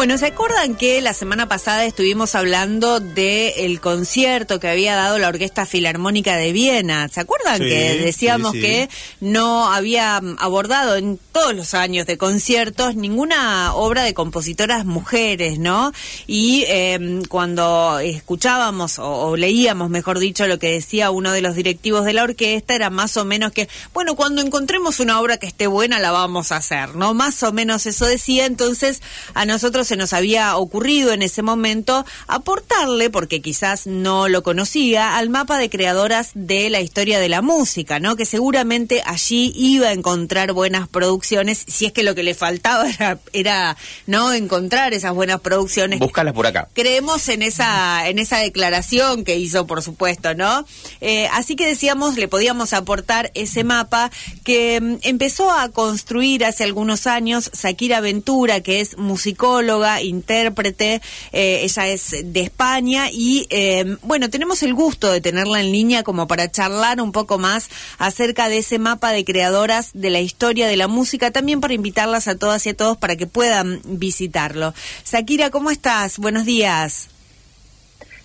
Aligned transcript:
Bueno, 0.00 0.16
¿se 0.16 0.28
acuerdan 0.28 0.76
que 0.76 1.02
la 1.02 1.12
semana 1.12 1.46
pasada 1.46 1.84
estuvimos 1.84 2.34
hablando 2.34 3.00
del 3.00 3.82
concierto 3.82 4.58
que 4.58 4.68
había 4.68 4.96
dado 4.96 5.18
la 5.18 5.28
Orquesta 5.28 5.66
Filarmónica 5.66 6.36
de 6.36 6.52
Viena? 6.52 7.06
¿Se 7.08 7.20
acuerdan 7.20 7.58
que 7.58 7.98
decíamos 7.98 8.52
que 8.52 8.88
no 9.20 9.70
había 9.70 10.16
abordado 10.38 10.96
en 10.96 11.20
todos 11.32 11.54
los 11.54 11.74
años 11.74 12.06
de 12.06 12.16
conciertos 12.16 12.96
ninguna 12.96 13.74
obra 13.74 14.02
de 14.02 14.14
compositoras 14.14 14.86
mujeres, 14.86 15.58
¿no? 15.58 15.92
Y 16.26 16.64
em, 16.68 17.22
cuando 17.26 17.98
escuchábamos 17.98 18.98
o, 18.98 19.36
leíamos, 19.36 19.90
mejor 19.90 20.18
dicho, 20.18 20.46
lo 20.46 20.58
que 20.58 20.72
decía 20.72 21.10
uno 21.10 21.30
de 21.30 21.42
los 21.42 21.54
directivos 21.54 22.06
de 22.06 22.14
la 22.14 22.22
orquesta 22.22 22.74
era 22.74 22.88
más 22.88 23.18
o 23.18 23.26
menos 23.26 23.52
que, 23.52 23.68
bueno, 23.92 24.16
cuando 24.16 24.40
encontremos 24.40 24.98
una 24.98 25.20
obra 25.20 25.36
que 25.36 25.46
esté 25.46 25.66
buena 25.66 25.98
la 25.98 26.10
vamos 26.10 26.52
a 26.52 26.56
hacer, 26.56 26.94
¿no? 26.94 27.12
Más 27.12 27.42
o 27.42 27.52
menos 27.52 27.84
eso 27.84 28.06
decía, 28.06 28.46
entonces 28.46 29.02
a 29.34 29.44
nosotros 29.44 29.89
se 29.90 29.96
nos 29.96 30.12
había 30.12 30.56
ocurrido 30.56 31.12
en 31.12 31.20
ese 31.20 31.42
momento 31.42 32.06
aportarle, 32.28 33.10
porque 33.10 33.42
quizás 33.42 33.88
no 33.88 34.28
lo 34.28 34.44
conocía, 34.44 35.16
al 35.16 35.30
mapa 35.30 35.58
de 35.58 35.68
creadoras 35.68 36.30
de 36.34 36.70
la 36.70 36.80
historia 36.80 37.18
de 37.18 37.28
la 37.28 37.42
música, 37.42 37.98
¿no? 37.98 38.14
Que 38.14 38.24
seguramente 38.24 39.02
allí 39.04 39.52
iba 39.56 39.88
a 39.88 39.92
encontrar 39.92 40.52
buenas 40.52 40.86
producciones, 40.86 41.64
si 41.66 41.86
es 41.86 41.92
que 41.92 42.04
lo 42.04 42.14
que 42.14 42.22
le 42.22 42.34
faltaba 42.34 42.86
era, 43.32 43.76
no 44.06 44.32
encontrar 44.32 44.94
esas 44.94 45.12
buenas 45.12 45.40
producciones. 45.40 45.98
Búscalas 45.98 46.34
por 46.34 46.46
acá. 46.46 46.68
Creemos 46.72 47.28
en 47.28 47.42
esa, 47.42 48.08
en 48.08 48.20
esa 48.20 48.38
declaración 48.38 49.24
que 49.24 49.38
hizo, 49.38 49.66
por 49.66 49.82
supuesto, 49.82 50.34
¿no? 50.34 50.64
Eh, 51.00 51.26
así 51.32 51.56
que 51.56 51.66
decíamos, 51.66 52.16
le 52.16 52.28
podíamos 52.28 52.74
aportar 52.74 53.32
ese 53.34 53.64
mapa 53.64 54.12
que 54.44 54.80
mm, 54.80 54.98
empezó 55.02 55.50
a 55.50 55.68
construir 55.70 56.44
hace 56.44 56.62
algunos 56.62 57.08
años 57.08 57.50
Shakira 57.60 58.00
Ventura, 58.00 58.60
que 58.60 58.80
es 58.80 58.96
musicóloga 58.96 59.79
intérprete, 60.02 61.00
eh, 61.32 61.60
ella 61.62 61.88
es 61.88 62.16
de 62.24 62.40
España 62.40 63.08
y 63.10 63.46
eh, 63.50 63.96
bueno, 64.02 64.30
tenemos 64.30 64.62
el 64.62 64.74
gusto 64.74 65.10
de 65.10 65.20
tenerla 65.20 65.60
en 65.60 65.72
línea 65.72 66.02
como 66.02 66.26
para 66.26 66.50
charlar 66.50 67.00
un 67.00 67.12
poco 67.12 67.38
más 67.38 67.68
acerca 67.98 68.48
de 68.48 68.58
ese 68.58 68.78
mapa 68.78 69.12
de 69.12 69.24
creadoras 69.24 69.90
de 69.94 70.10
la 70.10 70.20
historia 70.20 70.68
de 70.68 70.76
la 70.76 70.88
música, 70.88 71.30
también 71.30 71.60
para 71.60 71.74
invitarlas 71.74 72.28
a 72.28 72.36
todas 72.36 72.66
y 72.66 72.70
a 72.70 72.76
todos 72.76 72.96
para 72.96 73.16
que 73.16 73.26
puedan 73.26 73.80
visitarlo. 73.84 74.74
Shakira, 75.04 75.50
¿cómo 75.50 75.70
estás? 75.70 76.18
Buenos 76.18 76.44
días. 76.44 77.08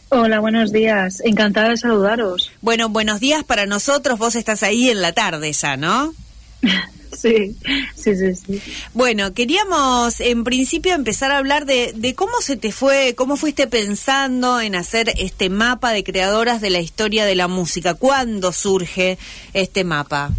Hola, 0.09 0.39
buenos 0.39 0.71
días. 0.71 1.21
Encantada 1.25 1.69
de 1.69 1.77
saludaros. 1.77 2.51
Bueno, 2.61 2.89
buenos 2.89 3.19
días 3.19 3.43
para 3.43 3.65
nosotros. 3.65 4.19
Vos 4.19 4.35
estás 4.35 4.63
ahí 4.63 4.89
en 4.89 5.01
la 5.01 5.13
tarde 5.13 5.51
ya, 5.51 5.77
¿no? 5.77 6.13
Sí, 7.15 7.55
sí, 7.95 8.15
sí, 8.15 8.35
sí. 8.35 8.61
Bueno, 8.93 9.33
queríamos 9.33 10.19
en 10.19 10.43
principio 10.43 10.93
empezar 10.93 11.31
a 11.31 11.37
hablar 11.37 11.65
de, 11.65 12.13
cómo 12.15 12.41
se 12.41 12.57
te 12.57 12.71
fue, 12.71 13.15
cómo 13.15 13.37
fuiste 13.37 13.67
pensando 13.67 14.59
en 14.59 14.75
hacer 14.75 15.11
este 15.17 15.49
mapa 15.49 15.91
de 15.91 16.03
creadoras 16.03 16.61
de 16.61 16.69
la 16.69 16.79
historia 16.79 17.25
de 17.25 17.35
la 17.35 17.47
música. 17.47 17.93
¿Cuándo 17.93 18.51
surge 18.51 19.17
este 19.53 19.83
mapa? 19.83 20.31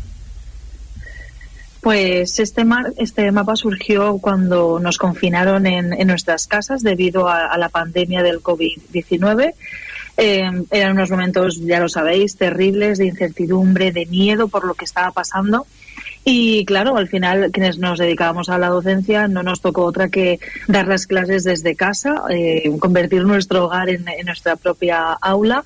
Pues 1.80 2.40
este, 2.40 2.64
este 2.98 3.32
mapa 3.32 3.56
surgió 3.56 4.18
cuando 4.18 4.78
nos 4.78 4.98
confinaron 4.98 5.66
en, 5.66 6.06
nuestras 6.06 6.46
casas 6.46 6.82
debido 6.82 7.28
a, 7.28 7.56
la 7.58 7.68
pandemia 7.68 8.22
del 8.22 8.42
COVID-19. 8.42 9.54
Eh, 10.18 10.50
eran 10.70 10.92
unos 10.92 11.10
momentos, 11.10 11.60
ya 11.60 11.78
lo 11.78 11.88
sabéis, 11.88 12.36
terribles 12.36 12.98
de 12.98 13.06
incertidumbre, 13.06 13.92
de 13.92 14.06
miedo 14.06 14.48
por 14.48 14.64
lo 14.64 14.74
que 14.74 14.84
estaba 14.84 15.10
pasando. 15.12 15.66
Y 16.28 16.64
claro, 16.64 16.96
al 16.96 17.06
final 17.06 17.52
quienes 17.52 17.78
nos 17.78 18.00
dedicábamos 18.00 18.48
a 18.48 18.58
la 18.58 18.66
docencia 18.66 19.28
no 19.28 19.44
nos 19.44 19.60
tocó 19.60 19.84
otra 19.84 20.08
que 20.08 20.40
dar 20.66 20.88
las 20.88 21.06
clases 21.06 21.44
desde 21.44 21.76
casa, 21.76 22.24
eh, 22.30 22.68
convertir 22.80 23.22
nuestro 23.22 23.66
hogar 23.66 23.90
en, 23.90 24.04
nuestra 24.24 24.56
propia 24.56 25.12
aula 25.12 25.62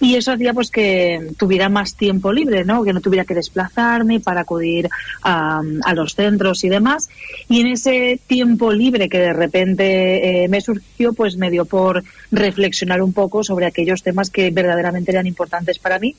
y 0.00 0.16
eso 0.16 0.32
hacía 0.32 0.52
pues 0.52 0.72
que 0.72 1.30
tuviera 1.38 1.68
más 1.68 1.94
tiempo 1.94 2.32
libre, 2.32 2.64
¿no? 2.64 2.82
Que 2.82 2.92
no 2.92 3.00
tuviera 3.00 3.24
que 3.24 3.36
desplazarme 3.36 4.18
para 4.18 4.40
acudir 4.40 4.88
a, 5.22 5.62
los 5.94 6.16
centros 6.16 6.64
y 6.64 6.68
demás. 6.68 7.08
Y 7.48 7.60
en 7.60 7.68
ese 7.68 8.18
tiempo 8.26 8.72
libre 8.72 9.08
que 9.08 9.20
de 9.20 9.32
repente 9.32 10.42
eh, 10.42 10.48
me 10.48 10.60
surgió, 10.60 11.12
pues 11.12 11.36
me 11.36 11.52
dio 11.52 11.66
por 11.66 12.02
reflexionar 12.32 13.00
un 13.00 13.12
poco 13.12 13.44
sobre 13.44 13.66
aquellos 13.66 14.02
temas 14.02 14.28
que 14.28 14.50
verdaderamente 14.50 15.12
eran 15.12 15.28
importantes 15.28 15.78
para 15.78 16.00
mí 16.00 16.16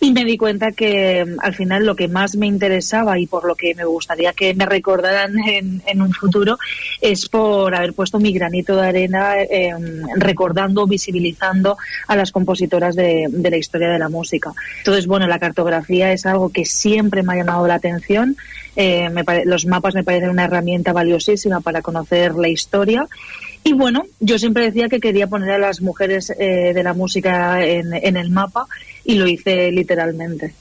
y 0.00 0.12
me 0.12 0.24
di 0.24 0.36
cuenta 0.36 0.72
que 0.72 1.24
mm, 1.24 1.40
al 1.40 1.54
final 1.54 1.86
lo 1.86 1.96
que 1.96 2.08
más 2.08 2.36
me 2.36 2.46
interesaba 2.46 3.18
y 3.18 3.26
por 3.26 3.46
lo 3.46 3.54
que 3.54 3.74
me 3.74 3.84
gustaría 3.84 4.32
que 4.32 4.54
me 4.54 4.66
recordaran 4.66 5.38
en, 5.48 5.82
en 5.86 6.02
un 6.02 6.12
futuro 6.12 6.58
es 7.00 7.28
por 7.28 7.74
haber 7.74 7.94
puesto 7.94 8.18
mi 8.18 8.32
granito 8.32 8.76
de 8.76 8.86
arena 8.86 9.34
em, 9.42 10.02
recordando, 10.16 10.86
visibilizando 10.86 11.76
a 12.08 12.16
las 12.16 12.32
compositoras 12.32 12.94
de, 12.94 13.26
de, 13.30 13.50
la 13.50 13.56
historia 13.56 13.88
de 13.88 13.98
la 13.98 14.08
música. 14.08 14.52
Entonces, 14.78 15.06
bueno, 15.06 15.26
la 15.26 15.38
cartografía 15.38 16.12
es 16.12 16.26
algo 16.26 16.50
que 16.50 16.64
siempre 16.64 17.22
me 17.22 17.32
ha 17.32 17.36
llamado 17.36 17.66
la 17.66 17.74
atención. 17.74 18.36
Eh, 18.76 19.08
los 19.44 19.64
mapas 19.66 19.94
me 19.94 20.04
parecen 20.04 20.28
una 20.28 20.44
herramienta 20.44 20.92
valiosísima 20.92 21.60
para 21.60 21.80
conocer 21.80 22.34
la 22.34 22.48
historia 22.48 23.06
y 23.64 23.72
bueno, 23.72 24.04
yo 24.20 24.38
siempre 24.38 24.64
decía 24.64 24.88
que 24.88 25.00
quería 25.00 25.26
poner 25.26 25.50
a 25.50 25.58
las 25.58 25.80
mujeres 25.80 26.30
eh, 26.38 26.72
de 26.72 26.82
la 26.84 26.94
música 26.94 27.64
en, 27.64 27.94
en 27.94 28.16
el 28.16 28.30
mapa 28.30 28.66
y 29.06 29.14
lo 29.14 29.26
hice 29.26 29.70
literalmente. 29.70 30.52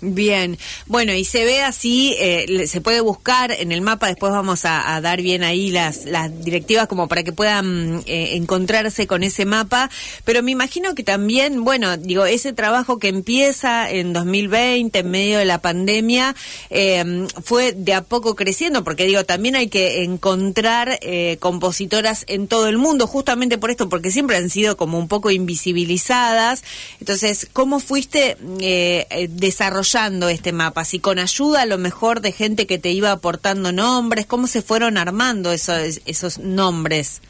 Bien, 0.00 0.56
bueno, 0.86 1.12
y 1.12 1.24
se 1.24 1.44
ve 1.44 1.60
así, 1.60 2.14
eh, 2.20 2.68
se 2.68 2.80
puede 2.80 3.00
buscar 3.00 3.50
en 3.50 3.72
el 3.72 3.80
mapa, 3.80 4.06
después 4.06 4.30
vamos 4.30 4.64
a, 4.64 5.00
dar 5.00 5.20
bien 5.22 5.42
ahí 5.42 5.72
las, 5.72 6.04
las 6.04 6.44
directivas 6.44 6.86
como 6.86 7.08
para 7.08 7.24
que 7.24 7.32
puedan 7.32 8.04
eh, 8.06 8.36
encontrarse 8.36 9.08
con 9.08 9.24
ese 9.24 9.44
mapa, 9.44 9.90
pero 10.24 10.44
me 10.44 10.52
imagino 10.52 10.94
que 10.94 11.02
también, 11.02 11.64
bueno, 11.64 11.96
digo, 11.96 12.26
ese 12.26 12.52
trabajo 12.52 13.00
que 13.00 13.08
empieza 13.08 13.90
en 13.90 14.12
2020, 14.12 15.00
en 15.00 15.10
medio 15.10 15.38
de 15.38 15.44
la 15.44 15.60
pandemia, 15.60 16.36
eh, 16.70 17.26
fue 17.42 17.72
de 17.72 17.94
a 17.94 18.02
poco 18.02 18.36
creciendo, 18.36 18.84
porque 18.84 19.04
digo, 19.04 19.24
también 19.24 19.56
hay 19.56 19.66
que 19.66 20.04
encontrar 20.04 21.00
compositoras 21.40 22.24
en 22.28 22.46
todo 22.46 22.68
el 22.68 22.78
mundo, 22.78 23.08
justamente 23.08 23.58
por 23.58 23.70
esto, 23.70 23.88
porque 23.88 24.12
siempre 24.12 24.36
han 24.36 24.48
sido 24.48 24.76
como 24.76 24.96
un 24.98 25.08
poco 25.08 25.32
invisibilizadas, 25.32 26.62
entonces, 27.00 27.48
¿cómo 27.52 27.80
fuiste 27.80 28.36
desarrollando 29.30 29.87
este 30.28 30.52
mapa? 30.52 30.84
Si 30.84 30.98
con 30.98 31.18
ayuda 31.18 31.62
a 31.62 31.66
lo 31.66 31.78
mejor 31.78 32.20
de 32.20 32.32
gente 32.32 32.66
que 32.66 32.78
te 32.78 32.90
iba 32.90 33.10
aportando 33.10 33.72
nombres, 33.72 34.26
¿cómo 34.26 34.46
se 34.46 34.60
fueron 34.60 34.98
armando 34.98 35.50
esos, 35.50 36.02
esos 36.04 36.38
nombres? 36.38 37.22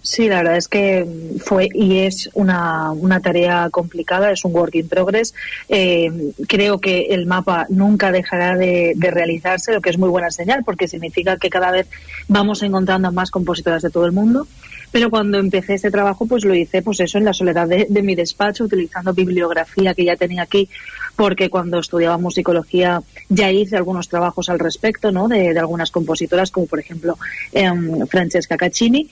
Sí, 0.00 0.28
la 0.28 0.36
verdad 0.36 0.56
es 0.56 0.68
que 0.68 1.04
fue 1.44 1.68
y 1.74 1.98
es 1.98 2.30
una, 2.32 2.92
una 2.92 3.20
tarea 3.20 3.68
complicada, 3.70 4.30
es 4.30 4.44
un 4.44 4.54
work 4.54 4.76
in 4.76 4.88
progress. 4.88 5.34
Eh, 5.68 6.32
creo 6.48 6.78
que 6.78 7.08
el 7.10 7.26
mapa 7.26 7.66
nunca 7.68 8.12
dejará 8.12 8.56
de, 8.56 8.92
de, 8.94 9.10
realizarse, 9.10 9.74
lo 9.74 9.80
que 9.80 9.90
es 9.90 9.98
muy 9.98 10.08
buena 10.08 10.30
señal, 10.30 10.62
porque 10.64 10.88
significa 10.88 11.36
que 11.36 11.50
cada 11.50 11.70
vez 11.70 11.88
vamos 12.28 12.62
encontrando 12.62 13.12
más 13.12 13.30
compositoras 13.30 13.82
de 13.82 13.90
todo 13.90 14.06
el 14.06 14.12
mundo. 14.12 14.46
Pero 14.92 15.10
cuando 15.10 15.38
empecé 15.38 15.74
este 15.74 15.90
trabajo, 15.90 16.26
pues 16.26 16.44
lo 16.44 16.54
hice, 16.54 16.80
pues 16.82 17.00
eso, 17.00 17.18
en 17.18 17.24
la 17.24 17.32
soledad 17.32 17.66
de, 17.66 17.86
de 17.90 18.02
mi 18.02 18.14
despacho, 18.14 18.64
utilizando 18.64 19.12
bibliografía 19.12 19.92
que 19.92 20.04
ya 20.04 20.16
tenía 20.16 20.42
aquí 20.42 20.68
porque 21.16 21.50
cuando 21.50 21.78
estudiaba 21.78 22.18
musicología 22.18 23.02
ya 23.28 23.50
hice 23.50 23.76
algunos 23.76 24.08
trabajos 24.08 24.48
al 24.50 24.58
respecto, 24.58 25.10
¿no? 25.10 25.28
De, 25.28 25.58
algunas 25.58 25.90
compositoras, 25.90 26.50
como 26.50 26.66
por 26.66 26.78
ejemplo 26.78 27.18
em, 27.52 28.06
Francesca 28.06 28.56
Caccini. 28.56 29.08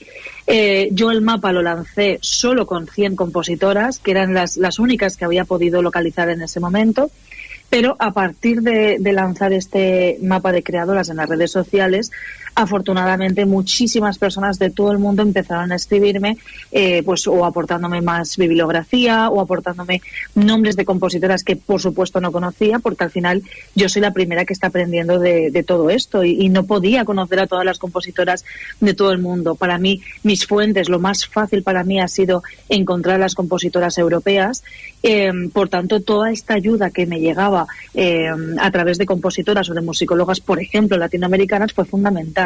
Eh, 0.47 0.89
yo 0.91 1.11
el 1.11 1.21
mapa 1.21 1.51
lo 1.51 1.63
lancé 1.63 2.19
solo 2.21 2.67
con 2.67 2.87
100 2.87 3.15
compositoras, 3.15 3.99
que 3.99 4.11
eran 4.11 4.33
las, 4.33 4.57
las 4.57 4.77
únicas 4.79 5.17
que 5.17 5.25
había 5.25 5.45
podido 5.45 5.81
localizar 5.81 6.29
en 6.29 6.43
ese 6.43 6.59
momento. 6.59 7.09
Pero 7.69 7.95
a 7.99 8.11
partir 8.11 8.61
de, 8.61 8.99
lanzar 9.11 9.51
este 9.53 10.17
mapa 10.21 10.51
de 10.51 10.63
creadoras 10.63 11.09
en 11.09 11.17
las 11.17 11.27
redes 11.27 11.51
sociales, 11.51 12.11
afortunadamente 12.55 13.45
muchísimas 13.45 14.17
personas 14.17 14.57
de 14.57 14.69
todo 14.69 14.93
el 14.93 14.97
mundo 14.97 15.21
empezaron 15.21 15.73
a 15.73 15.75
escribirme, 15.75 16.37
eh, 16.71 17.03
pues 17.03 17.27
o 17.27 17.45
aportándome 17.45 18.01
más 18.01 18.37
bibliografía 18.37 19.29
o 19.29 19.41
aportándome 19.41 20.01
nombres 20.35 20.77
de 20.77 20.85
compositoras 20.85 21.43
que 21.43 21.57
por 21.57 21.81
supuesto 21.81 22.21
no 22.21 22.31
conocía, 22.31 22.79
porque 22.79 23.03
al 23.03 23.11
final 23.11 23.43
yo 23.75 23.89
soy 23.89 24.01
la 24.01 24.13
primera 24.13 24.45
que 24.45 24.53
está 24.53 24.67
aprendiendo 24.67 25.19
de, 25.19 25.63
todo 25.67 25.89
esto 25.89 26.23
y, 26.23 26.45
no 26.55 26.65
podía 26.65 27.03
conocer 27.03 27.39
a 27.39 27.47
todas 27.47 27.65
las 27.65 27.79
compositoras 27.79 28.45
de 28.79 28.93
todo 28.93 29.11
el 29.11 29.17
mundo. 29.17 29.55
Para 29.55 29.77
mí, 29.77 30.01
mis 30.23 30.45
fuentes, 30.45 30.89
lo 30.89 30.99
más 30.99 31.25
fácil 31.25 31.63
para 31.63 31.83
mí 31.83 31.99
ha 31.99 32.07
sido 32.07 32.43
encontrar 32.69 33.19
las 33.19 33.35
compositoras 33.35 33.97
europeas. 33.97 34.63
Eh, 35.03 35.31
por 35.51 35.67
tanto, 35.67 36.01
toda 36.01 36.31
esta 36.31 36.53
ayuda 36.53 36.91
que 36.91 37.05
me 37.07 37.19
llegaba 37.19 37.67
eh, 37.93 38.29
a 38.59 38.71
través 38.71 38.97
de 38.97 39.05
compositoras 39.05 39.69
o 39.69 39.73
de 39.73 39.81
musicólogas, 39.81 40.39
por 40.39 40.61
ejemplo, 40.61 40.97
latinoamericanas, 40.97 41.73
fue 41.73 41.85
fundamental 41.85 42.44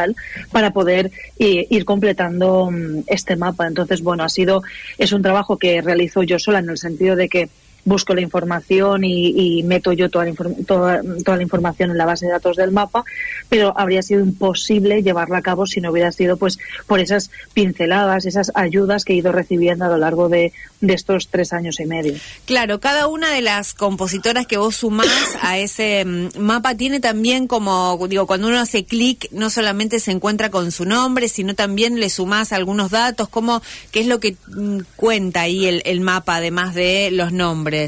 para 0.51 0.71
poder 0.71 1.11
eh, 1.39 1.67
ir 1.69 1.85
completando 1.85 2.69
mm, 2.71 3.03
este 3.07 3.35
mapa. 3.35 3.67
Entonces, 3.67 4.01
bueno, 4.01 4.23
ha 4.23 4.29
sido, 4.29 4.63
es 4.97 5.11
un 5.11 5.21
trabajo 5.21 5.57
que 5.57 5.81
realizo 5.81 6.23
yo 6.23 6.39
sola 6.39 6.59
en 6.59 6.69
el 6.69 6.77
sentido 6.77 7.15
de 7.15 7.29
que 7.29 7.49
busco 7.89 8.13
la 8.13 8.21
información 8.21 9.03
y, 9.03 9.63
meto 9.63 9.91
yo 9.93 10.09
toda 10.09 10.25
la, 10.25 10.33
toda, 10.65 11.01
toda 11.25 11.37
la 11.37 11.43
información 11.43 11.89
en 11.89 11.97
la 11.97 12.05
base 12.05 12.27
de 12.27 12.31
datos 12.31 12.55
del 12.55 12.71
mapa, 12.71 13.03
pero 13.49 13.73
habría 13.77 14.03
sido 14.03 14.21
imposible 14.21 15.01
llevarla 15.01 15.39
a 15.39 15.41
cabo 15.41 15.65
si 15.65 15.81
no 15.81 15.91
hubiera 15.91 16.11
sido 16.11 16.37
pues 16.37 16.59
por 16.85 16.99
esas 16.99 17.31
pinceladas, 17.53 18.25
esas 18.25 18.51
ayudas 18.53 19.03
que 19.03 19.13
he 19.13 19.15
ido 19.17 19.31
recibiendo 19.31 19.85
a 19.85 19.89
lo 19.89 19.97
largo 19.97 20.29
de, 20.29 20.53
de 20.81 20.93
estos 20.93 21.29
tres 21.29 21.51
años 21.51 21.79
y 21.79 21.85
medio. 21.85 22.13
Claro, 22.45 22.79
cada 22.79 23.07
una 23.07 23.31
de 23.31 23.41
las 23.41 23.73
compositoras 23.73 24.45
que 24.45 24.57
vos 24.57 24.75
sumás 24.77 25.37
a 25.41 25.57
ese 25.57 26.05
mm, 26.05 26.39
mapa 26.39 26.75
tiene 26.75 26.99
también 26.99 27.47
como, 27.47 28.07
digo, 28.07 28.27
cuando 28.27 28.47
uno 28.47 28.59
hace 28.59 28.85
clic, 28.85 29.27
no 29.31 29.49
solamente 29.49 29.99
se 29.99 30.11
encuentra 30.11 30.51
con 30.51 30.71
su 30.71 30.85
nombre, 30.85 31.27
sino 31.27 31.55
también 31.55 31.99
le 31.99 32.09
sumás 32.09 32.53
algunos 32.53 32.91
datos, 32.91 33.29
como, 33.29 33.63
¿qué 33.91 34.01
es 34.01 34.07
lo 34.07 34.19
que 34.19 34.35
mm, 34.47 34.79
cuenta 34.95 35.41
ahí 35.41 35.65
el, 35.65 35.81
el 35.85 36.01
mapa, 36.01 36.35
además 36.35 36.75
de 36.75 37.09
los 37.11 37.31
nombres? 37.31 37.78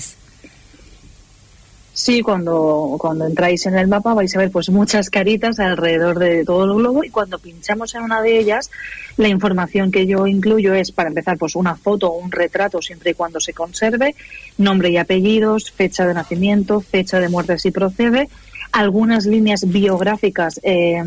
Sí, 1.93 2.21
cuando, 2.21 2.95
cuando 2.97 3.27
entráis 3.27 3.65
en 3.65 3.77
el 3.77 3.87
mapa 3.87 4.13
vais 4.13 4.35
a 4.35 4.39
ver 4.39 4.49
pues 4.49 4.69
muchas 4.69 5.09
caritas 5.09 5.59
alrededor 5.59 6.17
de 6.19 6.45
todo 6.45 6.63
el 6.63 6.73
globo 6.73 7.03
y 7.03 7.09
cuando 7.09 7.37
pinchamos 7.37 7.93
en 7.93 8.01
una 8.01 8.21
de 8.21 8.39
ellas, 8.39 8.71
la 9.17 9.27
información 9.27 9.91
que 9.91 10.07
yo 10.07 10.25
incluyo 10.25 10.73
es, 10.73 10.91
para 10.91 11.09
empezar, 11.09 11.37
pues 11.37 11.55
una 11.55 11.75
foto 11.75 12.09
o 12.09 12.17
un 12.17 12.31
retrato 12.31 12.81
siempre 12.81 13.11
y 13.11 13.13
cuando 13.13 13.39
se 13.39 13.53
conserve, 13.53 14.15
nombre 14.57 14.89
y 14.89 14.97
apellidos, 14.97 15.69
fecha 15.71 16.07
de 16.07 16.13
nacimiento, 16.13 16.79
fecha 16.79 17.19
de 17.19 17.29
muerte 17.29 17.59
si 17.59 17.71
procede, 17.71 18.29
algunas 18.71 19.25
líneas 19.25 19.69
biográficas 19.69 20.59
eh, 20.63 21.03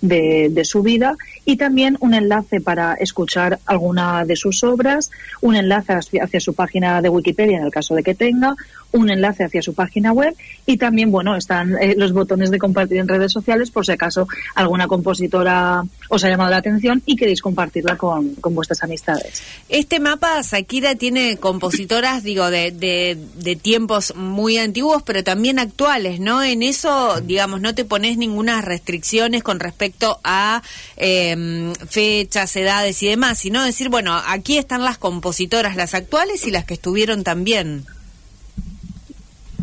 de, 0.00 0.64
su 0.64 0.82
vida 0.82 1.16
y 1.44 1.56
también 1.56 1.96
un 2.00 2.14
enlace 2.14 2.60
para 2.60 2.94
escuchar 2.94 3.58
alguna 3.66 4.24
de 4.24 4.36
sus 4.36 4.62
obras, 4.62 5.10
un 5.40 5.56
enlace 5.56 5.92
hacia 5.92 6.40
su 6.40 6.54
página 6.54 7.00
de 7.02 7.08
Wikipedia 7.08 7.58
en 7.58 7.64
el 7.64 7.70
caso 7.70 7.94
de 7.94 8.02
que 8.02 8.14
tenga, 8.14 8.54
un 8.92 9.08
enlace 9.08 9.44
hacia 9.44 9.62
su 9.62 9.72
página 9.72 10.12
web 10.12 10.34
y 10.66 10.76
también, 10.76 11.12
bueno, 11.12 11.36
están 11.36 11.76
eh, 11.80 11.94
los 11.96 12.12
botones 12.12 12.50
de 12.50 12.58
compartir 12.58 12.98
en 12.98 13.08
redes 13.08 13.32
sociales 13.32 13.70
por 13.70 13.86
si 13.86 13.92
acaso 13.92 14.26
alguna 14.54 14.88
compositora 14.88 15.84
os 16.08 16.24
ha 16.24 16.28
llamado 16.28 16.50
la 16.50 16.56
atención 16.56 17.00
y 17.06 17.16
queréis 17.16 17.40
compartirla 17.40 17.96
con, 17.96 18.34
con 18.36 18.54
vuestras 18.54 18.82
amistades. 18.82 19.42
Este 19.68 20.00
mapa, 20.00 20.42
Sakira, 20.42 20.96
tiene 20.96 21.36
compositoras, 21.36 22.24
digo, 22.24 22.50
de, 22.50 22.72
de, 22.72 23.16
de, 23.36 23.56
tiempos 23.56 24.14
muy 24.16 24.58
antiguos, 24.58 25.02
pero 25.04 25.22
también 25.22 25.58
actuales, 25.58 26.18
¿no? 26.18 26.42
En 26.42 26.62
eso, 26.62 27.20
digamos, 27.20 27.60
no 27.60 27.74
te 27.74 27.84
pones 27.84 28.18
ninguna 28.18 28.60
restricciones 28.60 29.42
con 29.42 29.60
respecto 29.60 29.89
a 30.24 30.62
em, 30.96 31.72
fechas, 31.88 32.54
edades 32.56 33.02
y 33.02 33.08
demás, 33.08 33.38
sino 33.38 33.64
decir, 33.64 33.88
bueno, 33.88 34.20
aquí 34.26 34.58
están 34.58 34.84
las 34.84 34.98
compositoras, 34.98 35.76
las 35.76 35.94
actuales 35.94 36.46
y 36.46 36.50
las 36.50 36.64
que 36.64 36.74
estuvieron 36.74 37.24
también. 37.24 37.86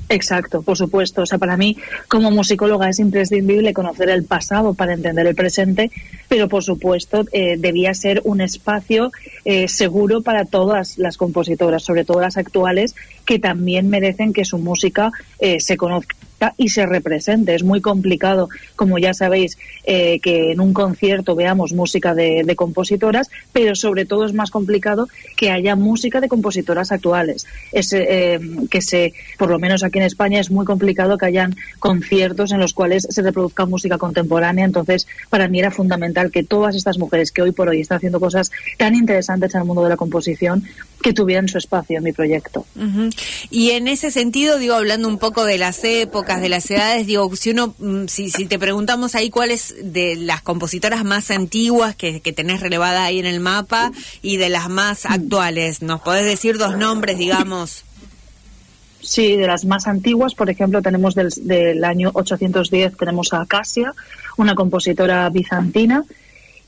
Exacto, 0.10 0.62
por 0.62 0.78
supuesto. 0.78 1.24
O 1.24 1.26
sea, 1.26 1.38
para 1.38 1.58
mí, 1.58 1.78
como 2.08 2.32
musicóloga, 2.32 2.90
es 2.90 3.00
imprescindible 3.00 3.74
conocer 3.74 4.10
el 4.10 4.24
pasado 4.24 4.74
para 4.74 4.94
entender 4.94 5.28
el 5.28 5.36
presente, 5.36 5.92
pero 6.30 6.48
por 6.48 6.64
supuesto 6.64 7.26
eh, 7.32 7.56
debía 7.58 7.94
ser 7.94 8.22
un 8.24 8.40
espacio 8.42 9.12
eh, 9.44 9.68
seguro 9.68 10.22
para 10.22 10.46
todas 10.46 10.98
las 10.98 11.18
compositoras, 11.18 11.84
sobre 11.84 12.06
todo 12.06 12.22
las 12.22 12.38
actuales, 12.38 12.96
que 13.26 13.40
también 13.40 13.90
merecen 13.90 14.32
que 14.32 14.46
su 14.46 14.58
música 14.58 15.12
eh, 15.40 15.60
se 15.60 15.76
conozca 15.76 16.16
y 16.57 16.69
se 16.69 16.86
represente. 16.86 17.56
Es 17.56 17.63
muy 17.63 17.81
complicado, 17.81 18.50
como 18.75 18.98
ya 18.98 19.13
sabéis, 19.13 19.57
eh, 19.84 20.19
que 20.19 20.51
en 20.51 20.60
un 20.60 20.74
concierto 20.74 21.36
veamos 21.36 21.74
música 21.74 22.13
de, 22.13 22.56
compositoras, 22.56 23.30
pero 23.54 23.75
sobre 23.75 24.06
todo 24.06 24.25
es 24.25 24.34
más 24.34 24.51
complicado 24.51 25.07
que 25.36 25.51
haya 25.51 25.75
música 25.75 26.22
de 26.22 26.28
compositoras 26.28 26.92
actuales. 26.92 27.45
Es, 27.72 27.94
eh, 27.94 28.39
que 28.69 28.81
se, 28.81 29.13
por 29.38 29.50
lo 29.50 29.60
menos 29.60 29.84
aquí 29.84 30.00
en 30.00 30.06
España, 30.06 30.39
es 30.39 30.50
muy 30.50 30.66
complicado 30.66 31.18
que 31.18 31.25
hayan 31.25 31.56
conciertos 31.80 32.51
en 32.51 32.60
los 32.60 32.74
cuales 32.74 33.07
se 33.10 33.22
reproduzca 33.22 33.66
música 33.66 33.98
contemporánea. 33.98 34.66
Entonces, 34.66 35.07
para 35.30 35.48
mí 35.48 35.60
era 35.60 35.72
fundamental 35.72 36.31
que 36.31 36.44
todas 36.44 36.75
estas 36.75 36.98
mujeres 36.98 37.31
que 37.31 37.42
hoy 37.42 37.51
por 37.51 37.69
hoy 37.69 37.81
están 37.81 37.98
haciendo 37.98 38.19
cosas 38.19 38.51
tan 38.78 38.95
interesantes 38.95 39.54
en 39.54 39.62
el 39.62 39.68
mundo 39.68 39.83
de 39.83 39.90
la 39.90 39.98
composición, 39.98 40.63
que 41.02 41.14
tuvieran 41.14 41.48
su 41.48 41.58
espacio 41.58 41.98
en 41.98 42.04
mi 42.04 42.12
proyecto. 42.12 42.66
Y 43.50 43.72
en 43.72 43.88
ese 43.88 44.12
sentido, 44.12 44.58
digo, 44.58 44.74
hablando 44.74 45.08
un 45.08 45.20
poco 45.20 45.46
de 45.46 45.58
las 45.58 45.84
épocas, 45.84 46.42
de 46.42 46.50
las 46.50 46.70
edades, 46.70 47.06
digo, 47.06 47.34
si 47.36 47.52
uno, 47.52 47.76
mm, 47.78 48.08
si, 48.08 48.30
si 48.30 48.46
te 48.46 48.58
preguntamos 48.60 49.16
ahí 49.16 49.30
cuáles 49.30 49.76
de 49.82 50.16
las 50.16 50.42
compositoras 50.42 51.04
más 51.04 51.32
antiguas 51.32 51.96
que, 51.96 52.22
que 52.22 52.34
tenés 52.34 52.62
relevada 52.62 53.06
ahí 53.06 53.20
en 53.20 53.26
el 53.26 53.40
mapa 53.40 53.92
y 54.22 54.38
de 54.38 54.50
las 54.50 54.70
más 54.70 55.06
actuales, 55.06 55.82
¿nos 55.82 56.02
podés 56.02 56.26
decir 56.26 56.58
dos 56.58 56.78
nombres, 56.78 57.18
digamos? 57.18 57.84
Sí, 59.02 59.38
de 59.38 59.48
las 59.48 59.64
más 59.64 59.88
antiguas, 59.88 60.36
por 60.36 60.50
ejemplo, 60.50 60.82
tenemos 60.82 61.16
del, 61.16 61.30
del 61.44 61.84
año 61.86 62.12
810, 62.14 62.98
tenemos 62.98 63.32
a 63.32 63.42
Acacia, 63.42 63.94
una 64.36 64.54
compositora 64.54 65.30
bizantina, 65.30 66.04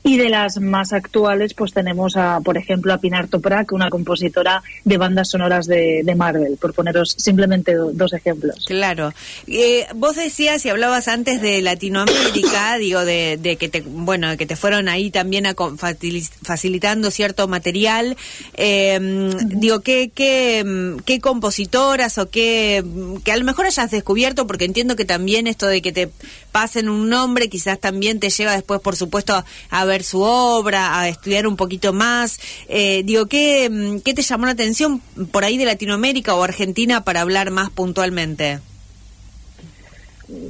y 0.02 0.16
de 0.16 0.28
las 0.28 0.60
más 0.60 0.92
actuales, 0.92 1.54
pues 1.54 1.72
tenemos, 1.72 2.16
a, 2.16 2.40
por 2.40 2.56
ejemplo, 2.56 2.92
a 2.92 2.98
Pinar 2.98 3.28
Toprak, 3.28 3.72
una 3.72 3.90
compositora 3.90 4.62
de 4.84 4.96
bandas 4.96 5.30
sonoras 5.30 5.66
de, 5.66 6.02
de 6.04 6.14
Marvel, 6.14 6.56
por 6.60 6.74
poneros 6.74 7.14
simplemente 7.18 7.74
dos 7.74 8.12
ejemplos. 8.12 8.64
Claro. 8.66 9.12
Eh, 9.46 9.86
vos 9.94 10.16
decías 10.16 10.64
y 10.64 10.70
hablabas 10.70 11.08
antes 11.08 11.42
de 11.42 11.60
Latinoamérica, 11.60 12.76
digo, 12.78 13.04
de, 13.04 13.38
de, 13.40 13.56
que 13.56 13.68
te, 13.68 13.82
bueno, 13.82 14.36
que 14.36 14.46
te 14.46 14.56
fueron 14.56 14.88
ahí 14.88 15.10
también 15.10 15.46
a 15.46 15.54
facilitando 15.54 17.10
cierto 17.10 17.46
material. 17.48 18.16
Eh, 18.54 18.98
Digo, 19.44 19.80
¿qué, 19.80 20.10
qué, 20.14 20.96
qué 21.04 21.20
compositoras 21.20 22.18
o 22.18 22.30
qué, 22.30 22.84
que 23.24 23.32
a 23.32 23.36
lo 23.36 23.44
mejor 23.44 23.66
hayas 23.66 23.90
descubierto, 23.90 24.46
porque 24.46 24.64
entiendo 24.64 24.96
que 24.96 25.04
también 25.04 25.46
esto 25.46 25.66
de 25.66 25.82
que 25.82 25.92
te 25.92 26.10
pasen 26.52 26.88
un 26.88 27.08
nombre 27.08 27.48
quizás 27.48 27.78
también 27.78 28.20
te 28.20 28.30
lleva 28.30 28.52
después, 28.52 28.80
por 28.80 28.96
supuesto, 28.96 29.44
a 29.70 29.84
ver 29.90 30.02
su 30.02 30.22
obra, 30.22 30.98
a 30.98 31.08
estudiar 31.08 31.46
un 31.46 31.56
poquito 31.56 31.92
más. 31.92 32.40
Eh, 32.68 33.02
digo, 33.04 33.26
¿qué, 33.26 33.68
mm, 33.70 34.00
¿qué 34.00 34.14
te 34.14 34.22
llamó 34.22 34.46
la 34.46 34.52
atención 34.52 35.00
por 35.30 35.44
ahí 35.44 35.58
de 35.58 35.66
Latinoamérica 35.66 36.34
o 36.34 36.42
Argentina 36.42 37.04
para 37.04 37.20
hablar 37.20 37.50
más 37.50 37.70
puntualmente? 37.70 38.60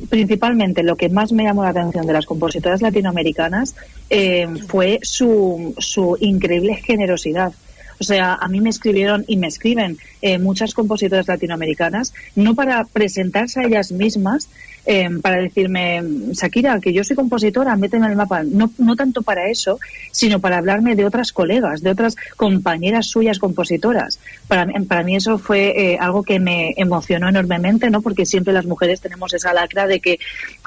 principalmente 0.08 0.82
lo 0.82 0.96
que 0.96 1.08
más 1.08 1.32
me 1.32 1.44
llamó 1.44 1.62
la 1.62 1.70
atención 1.70 2.06
de 2.06 2.12
las 2.12 2.26
compositoras 2.26 2.82
latinoamericanas 2.82 3.74
eh, 4.10 4.46
fue 4.68 4.98
su, 5.02 5.74
su 5.78 6.16
increíble 6.20 6.74
generosidad. 6.76 7.52
O 8.00 8.04
sea, 8.04 8.34
a 8.34 8.48
mí 8.48 8.62
me 8.62 8.70
escribieron 8.70 9.24
y 9.28 9.36
me 9.36 9.46
escriben 9.46 9.98
eh, 10.22 10.38
muchas 10.38 10.72
compositoras 10.72 11.28
latinoamericanas, 11.28 12.14
no 12.34 12.54
para 12.54 12.84
presentarse 12.84 13.60
a 13.60 13.64
ellas 13.64 13.92
mismas, 13.92 14.48
eh, 14.86 15.08
para 15.22 15.36
decirme, 15.36 16.02
Shakira, 16.32 16.80
que 16.80 16.92
yo 16.92 17.04
soy 17.04 17.16
compositora, 17.16 17.76
méteme 17.76 18.06
en 18.06 18.12
el 18.12 18.16
mapa. 18.16 18.42
No, 18.42 18.70
no 18.78 18.96
tanto 18.96 19.22
para 19.22 19.48
eso, 19.48 19.78
sino 20.10 20.40
para 20.40 20.58
hablarme 20.58 20.96
de 20.96 21.04
otras 21.04 21.32
colegas, 21.32 21.82
de 21.82 21.90
otras 21.90 22.16
compañeras 22.36 23.06
suyas 23.06 23.38
compositoras. 23.38 24.18
Para, 24.48 24.66
para 24.88 25.02
mí 25.02 25.16
eso 25.16 25.38
fue 25.38 25.92
eh, 25.92 25.98
algo 26.00 26.22
que 26.22 26.40
me 26.40 26.74
emocionó 26.76 27.28
enormemente, 27.28 27.90
¿no? 27.90 28.00
Porque 28.00 28.26
siempre 28.26 28.52
las 28.52 28.66
mujeres 28.66 29.00
tenemos 29.00 29.34
esa 29.34 29.52
lacra 29.52 29.86
de 29.86 30.00
que 30.00 30.18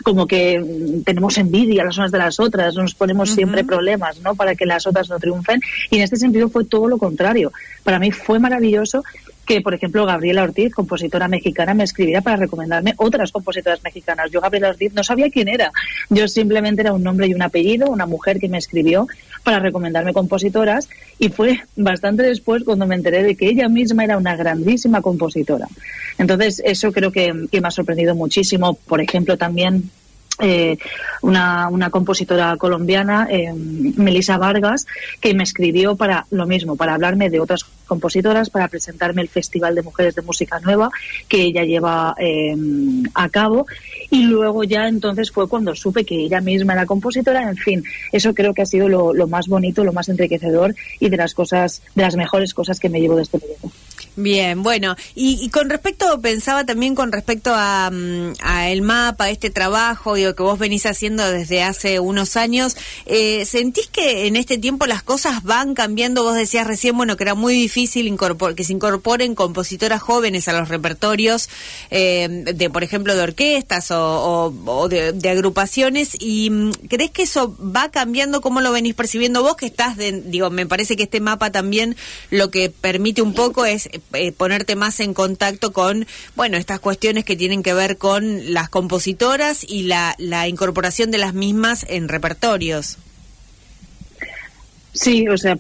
como 0.04 0.28
que 0.28 0.60
mm, 0.60 1.04
tenemos 1.04 1.38
envidia 1.38 1.84
las 1.84 1.98
unas 1.98 2.12
de 2.12 2.20
las 2.20 2.40
otras, 2.40 2.76
nos 2.76 2.96
ponemos 2.96 3.32
siempre 3.32 3.64
problemas, 3.64 4.20
¿no? 4.22 4.36
Para 4.36 4.56
que 4.56 4.66
las 4.66 4.86
otras 4.88 5.10
no 5.10 5.20
triunfen. 5.20 5.62
Y 5.90 5.98
en 5.98 6.04
este 6.04 6.18
sentido 6.18 6.50
fue 6.50 6.66
todo 6.66 6.88
lo 6.88 6.98
contrario. 6.98 7.52
Para 7.84 8.00
mí 8.00 8.12
fue 8.12 8.40
maravilloso 8.40 9.04
que, 9.46 9.62
por 9.62 9.74
ejemplo, 9.74 10.06
Gabriela 10.06 10.44
Ortiz, 10.44 10.74
compositora 10.74 11.28
mexicana, 11.28 11.74
me 11.74 11.84
escribiera 11.84 12.22
para 12.22 12.38
recomendarme 12.38 12.94
otras 12.98 13.32
compositoras 13.32 13.84
mexicanas. 13.84 14.32
Yo, 14.32 14.42
Gabriela 14.42 14.70
Ortiz, 14.70 14.94
no 14.94 15.04
sabía 15.04 15.30
quién 15.30 15.50
era. 15.50 15.72
Yo 16.10 16.28
simplemente 16.28 16.82
era 16.82 16.94
un 16.94 17.04
nombre 17.04 17.28
y 17.28 17.34
un 17.34 17.42
apellido, 17.42 17.90
una 17.90 18.06
mujer 18.06 18.40
que 18.40 18.50
me 18.50 18.58
escribió 18.58 19.08
para 19.44 19.60
recomendarme 19.60 20.14
compositoras 20.14 20.88
y 21.20 21.30
fue 21.30 21.60
bastante 21.76 22.24
después 22.24 22.64
cuando 22.64 22.88
me 22.88 22.96
enteré 22.96 23.24
de 23.24 23.36
que 23.36 23.48
ella 23.48 23.68
misma 23.68 24.04
era 24.04 24.18
una 24.18 24.36
grandísima 24.36 25.02
compositora. 25.02 25.68
Entonces, 26.18 26.62
eso 26.64 26.92
creo 26.92 27.12
que, 27.12 27.48
que 27.52 27.62
me 27.62 27.68
ha 27.68 27.72
sorprendido 27.72 28.16
muchísimo. 28.16 28.76
Por 28.76 29.02
ejemplo, 29.02 29.38
también 29.38 29.90
eh, 30.40 30.78
una, 31.22 31.70
una, 31.70 31.90
compositora 31.92 32.58
colombiana, 32.58 33.28
eh, 33.30 33.54
Melissa 33.54 34.38
Vargas, 34.38 34.88
que 35.22 35.34
me 35.34 35.44
escribió 35.44 35.96
para 35.96 36.26
lo 36.32 36.48
mismo, 36.48 36.76
para 36.76 36.96
hablarme 36.96 37.30
de 37.30 37.40
otras 37.40 37.66
compositoras, 37.86 38.50
para 38.50 38.68
presentarme 38.68 39.22
el 39.22 39.30
Festival 39.30 39.76
de 39.76 39.84
Mujeres 39.84 40.16
de 40.16 40.24
Música 40.24 40.60
Nueva 40.60 40.90
que 41.28 41.44
ella 41.44 41.64
lleva 41.64 42.16
eh, 42.18 42.56
a 43.14 43.30
cabo. 43.30 43.68
Y 44.10 44.24
luego 44.24 44.64
ya 44.64 44.88
entonces 44.88 45.32
fue 45.32 45.48
cuando 45.48 45.76
supe 45.76 46.04
que 46.04 46.16
ella 46.16 46.42
misma 46.42 46.74
era 46.74 46.88
compositora. 46.88 47.48
En 47.50 47.58
fin, 47.58 47.84
eso 48.12 48.34
creo 48.34 48.54
que 48.54 48.64
ha 48.64 48.66
sido 48.66 48.90
lo, 48.90 49.14
lo 49.14 49.28
más 49.28 49.48
bonito, 49.48 49.84
lo 49.84 49.94
más 49.94 50.10
enriquecedor 50.10 50.76
y 51.00 51.10
de 51.10 51.18
las 51.18 51.36
cosas, 51.36 51.84
de 51.94 52.02
las 52.02 52.16
mejores 52.16 52.54
cosas 52.54 52.80
que 52.80 52.90
me 52.90 53.00
llevo 53.00 53.16
de 53.16 53.24
este 53.24 53.38
proyecto. 53.38 53.72
Bien, 54.16 54.62
bueno, 54.62 54.96
y, 55.16 55.50
con 55.50 55.72
respecto, 55.72 56.22
pensaba 56.22 56.66
también 56.66 56.94
con 56.94 57.12
respecto 57.12 57.52
a, 57.56 57.90
mm, 57.92 58.34
a, 58.42 58.70
el 58.70 58.84
mapa, 58.84 59.32
este 59.32 59.50
trabajo, 59.50 60.14
digo, 60.14 60.36
que 60.36 60.44
vos 60.44 60.60
venís 60.60 60.86
haciendo 60.86 61.28
desde 61.32 61.64
hace 61.64 62.00
unos 62.00 62.38
años, 62.38 62.78
eh, 63.08 63.44
¿sentís 63.46 63.88
que 63.88 64.28
en 64.28 64.36
este 64.36 64.60
tiempo 64.60 64.86
las 64.86 65.02
cosas 65.02 65.42
van 65.42 65.74
cambiando? 65.74 66.22
Vos 66.22 66.36
decías 66.36 66.68
recién, 66.68 66.96
bueno, 66.96 67.18
que 67.18 67.24
era 67.24 67.34
muy 67.34 67.56
difícil 67.56 68.16
que 68.56 68.64
se 68.64 68.74
incorporen 68.74 69.34
compositoras 69.34 70.02
jóvenes 70.02 70.48
a 70.48 70.54
los 70.54 70.70
repertorios 70.70 71.50
eh, 71.90 72.28
de, 72.54 72.70
por 72.70 72.84
ejemplo, 72.84 73.16
de 73.16 73.22
orquestas 73.24 73.88
o, 73.90 74.88
de, 74.90 75.30
agrupaciones, 75.30 76.16
y 76.20 76.52
mm, 76.52 76.72
¿crees 76.88 77.10
que 77.10 77.24
eso 77.24 77.58
va 77.60 77.90
cambiando? 77.90 78.42
¿Cómo 78.42 78.62
lo 78.62 78.72
venís 78.72 78.94
percibiendo 78.94 79.42
vos 79.42 79.56
que 79.56 79.66
estás, 79.66 79.98
de, 79.98 80.22
digo, 80.22 80.52
me 80.52 80.68
parece 80.68 80.96
que 80.96 81.04
este 81.04 81.20
mapa 81.20 81.52
también 81.52 81.96
lo 82.30 82.52
que 82.52 82.70
permite 82.70 83.24
un 83.24 83.34
poco 83.34 83.66
es 83.66 83.90
eh, 84.14 84.32
ponerte 84.32 84.76
más 84.76 85.00
en 85.00 85.14
contacto 85.14 85.74
con, 85.74 86.06
bueno, 86.36 86.58
estas 86.58 86.80
cuestiones 86.80 87.26
que 87.26 87.36
tienen 87.36 87.64
que 87.64 87.74
ver 87.74 87.98
con 87.98 88.54
las 88.54 88.70
compositoras 88.70 89.64
y 89.64 89.84
la, 89.84 90.16
la 90.18 90.48
incorporación 90.48 91.12
de 91.12 91.18
las 91.18 91.34
mismas 91.34 91.86
en 91.90 92.10
repertorios. 92.10 92.98
Sí, 94.94 95.28
o 95.28 95.38
sea, 95.38 95.58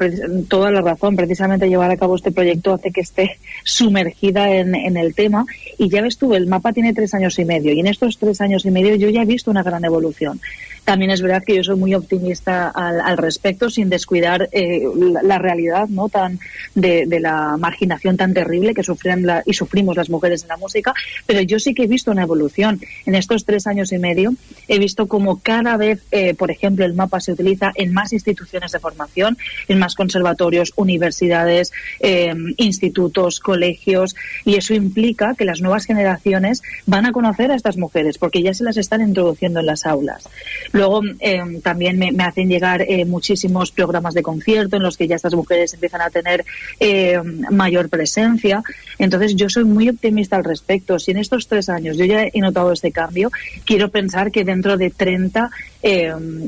toda 0.47 0.69
la 0.69 0.81
razón. 0.81 1.15
Precisamente 1.15 1.67
llevar 1.67 1.89
a 1.89 1.97
cabo 1.97 2.15
este 2.15 2.31
proyecto 2.31 2.73
hace 2.73 2.91
que 2.91 3.01
esté 3.01 3.39
sumergida 3.63 4.49
en, 4.55 4.95
el 4.95 5.15
tema. 5.15 5.45
Y 5.77 5.89
ya 5.89 6.01
ves 6.01 6.17
tú, 6.17 6.35
el 6.35 6.47
mapa 6.47 6.71
tiene 6.71 6.93
tres 6.93 7.13
años 7.15 7.39
y 7.39 7.45
medio. 7.45 7.73
Y 7.73 7.79
en 7.79 7.87
estos 7.87 8.19
tres 8.19 8.41
años 8.41 8.65
y 8.65 8.71
medio 8.71 8.95
yo 8.95 9.09
ya 9.09 9.23
he 9.23 9.25
visto 9.25 9.49
una 9.49 9.63
gran 9.63 9.83
evolución. 9.83 10.39
También 10.85 11.11
es 11.11 11.21
verdad 11.21 11.43
que 11.45 11.55
yo 11.55 11.63
soy 11.63 11.77
muy 11.77 11.95
optimista 11.95 12.67
al, 12.67 12.99
al 12.99 13.17
respecto, 13.17 13.69
sin 13.69 13.89
descuidar 13.89 14.49
eh, 14.51 14.83
la, 15.23 15.37
realidad 15.39 15.87
no 15.87 16.09
tan 16.09 16.39
de, 16.75 17.05
de, 17.07 17.21
la 17.21 17.55
marginación 17.57 18.17
tan 18.17 18.33
terrible 18.33 18.73
que 18.73 18.83
sufren 18.83 19.25
la, 19.25 19.43
y 19.45 19.53
sufrimos 19.53 19.95
las 19.95 20.09
mujeres 20.09 20.43
en 20.43 20.49
la 20.49 20.57
música. 20.57 20.93
Pero 21.25 21.39
yo 21.39 21.57
sí 21.57 21.73
que 21.73 21.83
he 21.83 21.87
visto 21.87 22.11
una 22.11 22.23
evolución. 22.23 22.81
En 23.05 23.15
estos 23.15 23.45
tres 23.45 23.65
años 23.65 23.93
y 23.93 23.97
medio 23.97 24.33
he 24.67 24.77
visto 24.77 25.07
como 25.07 25.39
cada 25.39 25.77
vez, 25.77 26.03
eh, 26.11 26.33
por 26.33 26.51
ejemplo, 26.51 26.83
el 26.83 26.93
mapa 26.93 27.21
se 27.21 27.31
utiliza 27.31 27.71
en 27.75 27.93
más 27.93 28.11
instituciones 28.11 28.73
de 28.73 28.79
formación, 28.79 29.22
en 29.67 29.79
más 29.79 29.95
conservatorios, 29.95 30.73
universidades, 30.75 31.71
eh, 31.99 32.33
institutos, 32.57 33.39
colegios, 33.39 34.15
y 34.45 34.55
eso 34.55 34.73
implica 34.73 35.35
que 35.35 35.45
las 35.45 35.61
nuevas 35.61 35.85
generaciones 35.85 36.61
van 36.85 37.05
a 37.05 37.11
conocer 37.11 37.51
a 37.51 37.55
estas 37.55 37.77
mujeres 37.77 38.17
porque 38.17 38.41
ya 38.41 38.53
se 38.53 38.63
las 38.63 38.77
están 38.77 39.01
introduciendo 39.01 39.59
en 39.59 39.65
las 39.65 39.85
aulas. 39.85 40.27
Luego 40.71 41.01
eh, 41.19 41.41
también 41.63 41.97
me, 41.97 42.23
hacen 42.23 42.49
llegar 42.49 42.81
eh, 42.81 43.05
muchísimos 43.05 43.71
programas 43.71 44.13
de 44.13 44.23
concierto 44.23 44.77
en 44.77 44.83
los 44.83 44.97
que 44.97 45.07
ya 45.07 45.15
estas 45.15 45.33
mujeres 45.33 45.73
empiezan 45.73 46.01
a 46.01 46.09
tener 46.09 46.45
eh, 46.79 47.19
mayor 47.51 47.89
presencia. 47.89 48.63
Entonces 48.99 49.35
yo 49.35 49.49
soy 49.49 49.65
muy 49.65 49.89
optimista 49.89 50.35
al 50.35 50.43
respecto. 50.43 50.99
Si 50.99 51.11
en 51.11 51.17
estos 51.17 51.47
tres 51.47 51.69
años 51.69 51.97
yo 51.97 52.05
ya 52.05 52.23
he 52.23 52.39
notado 52.39 52.71
este 52.71 52.91
cambio, 52.91 53.31
quiero 53.65 53.89
pensar 53.89 54.31
que 54.31 54.43
dentro 54.43 54.77
de 54.77 54.89
30, 54.89 55.49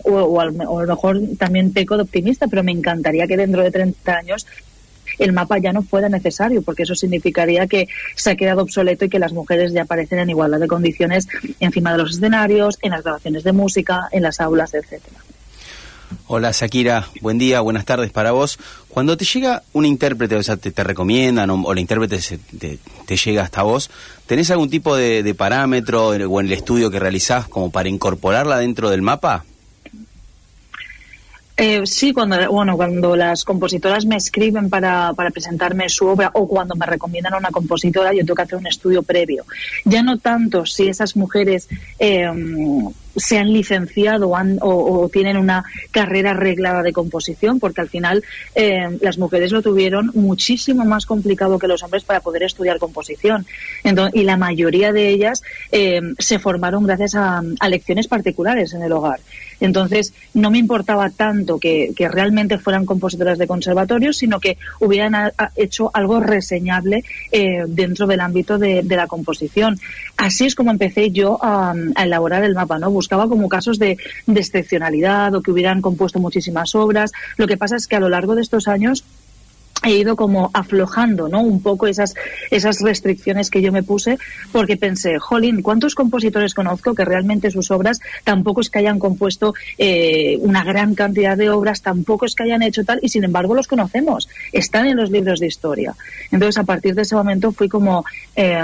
o, 0.03 0.12
o, 0.12 0.41
a 0.41 0.46
lo 0.46 0.88
mejor 0.88 1.22
también 1.38 1.74
peco 1.74 1.98
de 1.98 2.03
optimista, 2.03 2.48
pero 2.48 2.63
me 2.65 2.74
encantaría 2.74 3.27
que 3.27 3.38
dentro 3.38 3.63
de 3.63 3.72
30 3.72 4.12
años 4.13 4.45
el 5.19 5.34
mapa 5.34 5.57
ya 5.57 5.74
no 5.74 5.81
fuera 5.81 6.10
necesario, 6.10 6.62
porque 6.62 6.84
eso 6.84 6.95
significaría 6.95 7.67
que 7.67 7.88
se 8.15 8.31
ha 8.31 8.36
quedado 8.36 8.62
obsoleto 8.62 9.05
y 9.05 9.10
que 9.10 9.19
las 9.19 9.34
mujeres 9.34 9.72
ya 9.74 9.84
aparecen 9.84 10.19
en 10.19 10.29
igualdad 10.29 10.60
de 10.60 10.67
condiciones 10.67 11.27
encima 11.60 11.91
de 11.91 12.00
los 12.00 12.12
escenarios, 12.12 12.77
en 12.81 12.91
las 12.91 13.03
grabaciones 13.03 13.43
de 13.43 13.53
música, 13.53 14.10
en 14.12 14.24
las 14.24 14.41
aulas, 14.41 14.74
etcétera. 14.74 15.17
Hola 16.27 16.51
Shakira, 16.51 17.07
buen 17.22 17.38
día, 17.38 17.62
buenas 17.62 17.86
tardes 17.86 18.12
para 18.12 18.31
vos. 18.31 18.60
Cuando 18.89 19.17
te 19.17 19.25
llega 19.25 19.63
un 19.74 19.86
intérprete, 19.86 20.36
o 20.36 20.43
sea, 20.43 20.57
te, 20.57 20.84
recomiendan 20.84 21.50
o, 21.50 21.72
el 21.72 21.79
intérprete 21.79 22.19
te, 22.57 23.17
llega 23.17 23.43
hasta 23.43 23.63
vos, 23.63 23.89
¿tenés 24.25 24.50
algún 24.51 24.69
tipo 24.69 24.95
de, 24.95 25.24
de 25.24 25.36
parámetro 25.36 26.10
o 26.10 26.39
en 26.39 26.45
el 26.45 26.51
estudio 26.51 26.91
que 26.91 27.00
realizás 27.00 27.48
como 27.48 27.72
para 27.72 27.89
incorporarla 27.89 28.60
dentro 28.60 28.89
del 28.89 29.01
mapa? 29.01 29.45
Eh, 31.57 31.83
sí, 31.85 32.12
cuando 32.12 32.51
bueno, 32.51 32.75
cuando 32.75 33.15
las 33.15 33.45
compositoras 33.45 34.05
me 34.05 34.17
escriben 34.17 34.69
para, 34.69 35.13
para 35.13 35.31
presentarme 35.31 35.88
su 35.88 36.05
obra 36.05 36.29
o 36.33 36.47
cuando 36.47 36.75
me 36.75 36.85
recomiendan 36.85 37.33
a 37.33 37.38
una 37.38 37.51
compositora, 37.51 38.13
yo 38.13 38.19
tengo 38.19 38.35
que 38.35 38.41
hacer 38.41 38.57
un 38.57 38.67
estudio 38.67 39.03
previo. 39.03 39.45
Ya 39.85 40.03
no 40.03 40.17
tanto 40.17 40.65
si 40.65 40.88
esas 40.88 41.15
mujeres 41.15 41.69
eh, 41.97 42.29
se 43.15 43.38
han 43.38 43.51
licenciado 43.51 44.31
o, 44.62 45.10
tienen 45.10 45.38
una 45.38 45.63
carrera 45.91 46.31
arreglada 46.31 46.84
de 46.84 46.93
composición, 46.93 47.60
porque 47.60 47.81
al 47.81 47.89
final 47.89 48.24
eh, 48.55 48.98
las 49.01 49.17
mujeres 49.17 49.51
lo 49.51 49.62
tuvieron 49.62 50.12
muchísimo 50.13 50.86
más 50.86 51.05
complicado 51.05 51.60
que 51.60 51.67
los 51.67 51.84
hombres 51.84 52.03
para 52.03 52.19
poder 52.19 52.43
estudiar 52.43 52.79
composición. 52.79 53.45
y 54.13 54.24
la 54.24 54.38
mayoría 54.38 54.91
de 54.91 55.10
ellas 55.10 55.41
eh, 55.72 56.01
se 56.19 56.39
formaron 56.39 56.86
gracias 56.86 57.15
a, 57.15 57.41
lecciones 57.69 58.07
particulares 58.07 58.74
en 58.74 58.84
el 58.84 58.91
hogar. 58.91 59.19
Entonces, 59.60 60.13
no 60.34 60.51
me 60.51 60.60
importaba 60.60 61.10
tanto 61.10 61.60
que, 61.60 61.93
realmente 62.12 62.60
fueran 62.60 62.86
compositoras 62.86 63.38
de 63.38 63.48
conservatorio, 63.48 64.13
sino 64.13 64.39
que 64.39 64.57
hubieran 64.79 65.31
hecho 65.55 65.89
algo 65.93 66.19
reseñable 66.19 67.03
eh, 67.31 67.63
dentro 67.67 68.05
del 68.05 68.19
ámbito 68.19 68.57
de, 68.57 68.84
la 68.84 69.07
composición. 69.07 69.77
Así 70.17 70.45
es 70.45 70.55
como 70.55 70.72
empecé 70.72 71.12
yo 71.12 71.39
a 71.41 71.74
elaborar 72.01 72.43
el 72.43 72.53
mapa, 72.53 72.79
¿no? 72.79 72.89
Buscaba 73.05 73.29
como 73.29 73.47
casos 73.50 73.77
de, 73.77 73.97
de 74.25 74.39
excepcionalidad 74.39 75.35
o 75.35 75.43
que 75.43 75.51
hubieran 75.51 75.79
compuesto 75.81 76.19
muchísimas 76.19 76.74
obras. 76.74 77.12
Lo 77.38 77.45
que 77.45 77.55
pasa 77.55 77.75
es 77.75 77.85
que 77.85 77.95
a 77.95 78.00
lo 78.00 78.09
largo 78.09 78.33
de 78.33 78.41
estos 78.41 78.67
años 78.67 79.03
he 79.86 79.92
ido 79.92 80.15
como 80.15 80.50
aflojando, 80.54 81.30
¿no? 81.30 81.42
Un 81.42 81.62
poco 81.62 81.88
esas, 81.88 82.15
esas 82.51 82.82
restricciones 82.82 83.50
que 83.50 83.62
yo 83.62 83.72
me 83.72 83.84
puse, 83.84 84.18
porque 84.51 84.77
pensé, 84.77 85.20
jolín, 85.20 85.62
¿cuántos 85.62 85.96
compositores 85.96 86.54
conozco 86.54 86.96
que 86.96 87.06
realmente 87.06 87.51
sus 87.51 87.72
obras 87.72 88.00
tampoco 88.24 88.62
es 88.62 88.70
que 88.70 88.80
hayan 88.80 89.00
compuesto 89.00 89.54
eh, 89.77 90.38
una 90.42 90.63
gran 90.63 90.96
cantidad 90.96 91.38
de 91.38 91.50
obras, 91.50 91.82
tampoco 91.82 92.25
es 92.25 92.36
que 92.36 92.44
hayan 92.44 92.62
hecho 92.62 92.84
tal, 92.84 93.00
y 93.01 93.10
sin 93.10 93.24
embargo 93.24 93.56
los 93.56 93.68
conocemos, 93.68 94.27
están 94.51 94.88
en 94.88 94.98
los 94.98 95.12
libros 95.12 95.39
de 95.39 95.48
historia. 95.48 95.96
Entonces, 96.32 96.58
a 96.58 96.63
partir 96.63 96.96
de 96.96 97.04
ese 97.04 97.15
momento 97.15 97.51
fui 97.51 97.70
como 97.70 98.06
eh, 98.36 98.60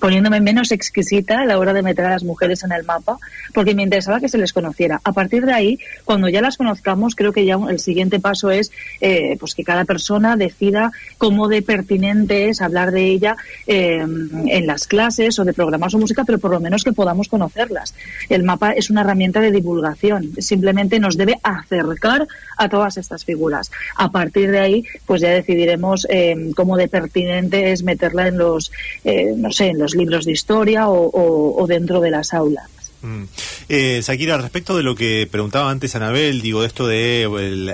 poniéndome 0.00 0.40
menos 0.40 0.72
exquisita 0.72 1.40
a 1.40 1.44
la 1.46 1.58
hora 1.58 1.72
de 1.72 1.82
meter 1.82 2.04
a 2.06 2.10
las 2.10 2.24
mujeres 2.24 2.62
en 2.64 2.72
el 2.72 2.84
mapa, 2.84 3.18
porque 3.52 3.74
me 3.74 3.82
interesaba 3.82 4.20
que 4.20 4.28
se 4.28 4.38
les 4.38 4.52
conociera. 4.52 5.00
A 5.04 5.12
partir 5.12 5.44
de 5.44 5.52
ahí, 5.52 5.78
cuando 6.04 6.28
ya 6.28 6.40
las 6.40 6.56
conozcamos, 6.56 7.14
creo 7.14 7.32
que 7.32 7.44
ya 7.44 7.58
el 7.68 7.78
siguiente 7.78 8.20
paso 8.20 8.50
es 8.50 8.70
eh, 9.00 9.36
pues 9.38 9.54
que 9.54 9.64
cada 9.64 9.84
persona 9.84 10.36
decida 10.44 10.92
cómo 11.18 11.48
de 11.48 11.62
pertinente 11.62 12.48
es 12.48 12.60
hablar 12.60 12.90
de 12.90 13.06
ella 13.06 13.36
eh, 13.66 14.04
en 14.46 14.66
las 14.66 14.86
clases 14.86 15.38
o 15.38 15.44
de 15.44 15.52
programar 15.52 15.90
su 15.90 15.98
música, 15.98 16.24
pero 16.24 16.38
por 16.38 16.50
lo 16.50 16.60
menos 16.60 16.84
que 16.84 16.92
podamos 16.92 17.28
conocerlas. 17.28 17.94
El 18.28 18.42
mapa 18.42 18.72
es 18.72 18.90
una 18.90 19.02
herramienta 19.02 19.40
de 19.40 19.50
divulgación, 19.50 20.32
simplemente 20.38 20.98
nos 20.98 21.16
debe 21.16 21.38
acercar 21.42 22.26
a 22.56 22.68
todas 22.68 22.96
estas 22.96 23.24
figuras. 23.24 23.70
A 23.96 24.10
partir 24.10 24.50
de 24.50 24.60
ahí, 24.60 24.84
pues 25.06 25.20
ya 25.20 25.30
decidiremos 25.30 26.06
eh, 26.10 26.52
cómo 26.56 26.76
de 26.76 26.88
pertinente 26.88 27.72
es 27.72 27.82
meterla 27.82 28.28
en 28.28 28.38
los, 28.38 28.72
eh, 29.04 29.32
no 29.36 29.50
sé, 29.50 29.68
en 29.68 29.78
los 29.78 29.94
libros 29.94 30.24
de 30.24 30.32
historia 30.32 30.88
o 30.88 31.64
dentro 31.66 32.00
de 32.00 32.10
las 32.10 32.34
aulas. 32.34 32.83
Mm. 33.04 33.24
Eh, 33.68 34.00
Shakira, 34.02 34.38
respecto 34.38 34.76
de 34.76 34.82
lo 34.82 34.94
que 34.94 35.28
preguntaba 35.30 35.70
antes 35.70 35.94
Anabel, 35.94 36.40
digo, 36.40 36.64
esto 36.64 36.86
de 36.86 37.28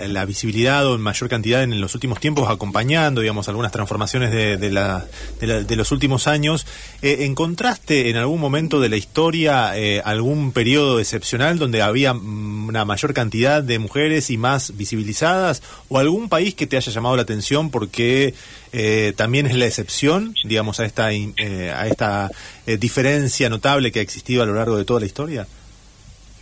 la, 0.08 0.24
visibilidad 0.24 0.84
o 0.86 0.96
en 0.96 1.00
mayor 1.00 1.28
cantidad 1.28 1.62
en 1.62 1.80
los 1.80 1.94
últimos 1.94 2.18
tiempos, 2.18 2.48
acompañando, 2.50 3.20
digamos, 3.20 3.48
algunas 3.48 3.70
transformaciones 3.70 4.32
de, 4.32 4.70
la, 4.70 5.06
de 5.40 5.76
los 5.76 5.92
últimos 5.92 6.26
años, 6.26 6.66
eh, 7.00 7.18
¿encontraste 7.20 8.10
en 8.10 8.16
algún 8.16 8.40
momento 8.40 8.80
de 8.80 8.88
la 8.88 8.96
historia 8.96 9.78
eh, 9.78 10.02
algún 10.04 10.50
periodo 10.50 10.98
excepcional 10.98 11.58
donde 11.58 11.80
había 11.80 12.12
una 12.12 12.84
mayor 12.84 13.14
cantidad 13.14 13.62
de 13.62 13.78
mujeres 13.78 14.30
y 14.30 14.36
más 14.36 14.76
visibilizadas? 14.76 15.62
¿O 15.88 15.98
algún 15.98 16.28
país 16.28 16.54
que 16.54 16.66
te 16.66 16.76
haya 16.76 16.92
llamado 16.92 17.14
la 17.16 17.22
atención 17.22 17.70
porque 17.70 18.34
eh, 18.72 19.12
también 19.16 19.46
es 19.46 19.54
la 19.54 19.66
excepción, 19.66 20.34
digamos, 20.44 20.80
a 20.80 20.84
esta, 20.84 21.12
eh, 21.12 21.72
a 21.74 21.86
esta 21.86 22.30
eh, 22.66 22.76
diferencia 22.76 23.48
notable 23.48 23.90
que 23.90 23.98
ha 23.98 24.02
existido 24.02 24.42
a 24.42 24.46
lo 24.46 24.54
largo 24.54 24.76
de 24.76 24.84
toda 24.84 25.00
la 25.00 25.06
historia? 25.06 25.46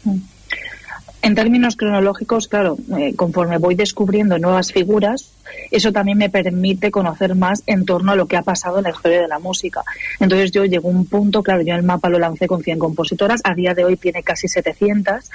Mm. 0.05 0.19
Términos 1.39 1.77
cronológicos, 1.77 2.49
claro, 2.49 2.77
eh, 2.99 3.15
conforme 3.15 3.59
voy 3.59 3.77
descubriendo 3.77 4.41
nuevas 4.41 4.73
figuras, 4.73 5.31
eso 5.71 5.93
también 5.93 6.19
me 6.19 6.31
permite 6.31 6.91
conocer 6.91 7.37
más 7.37 7.63
en 7.69 7.85
torno 7.85 8.11
a 8.11 8.17
lo 8.17 8.27
que 8.27 8.37
ha 8.37 8.43
pasado 8.43 8.79
en 8.79 8.83
la 8.83 8.91
historia 8.91 9.23
de 9.23 9.29
la 9.29 9.39
música. 9.39 9.85
Entonces 10.19 10.51
yo 10.51 10.65
llego 10.65 10.89
a 10.89 10.91
un 10.91 11.07
punto, 11.07 11.45
claro, 11.45 11.63
yo 11.63 11.77
el 11.77 11.85
mapa 11.85 12.09
lo 12.09 12.19
lancé 12.19 12.49
con 12.49 12.65
100 12.65 12.81
compositoras, 12.81 13.41
a 13.45 13.55
día 13.55 13.73
de 13.73 13.85
hoy 13.85 13.97
tiene 13.97 14.25
casi 14.25 14.49
700, 14.49 15.31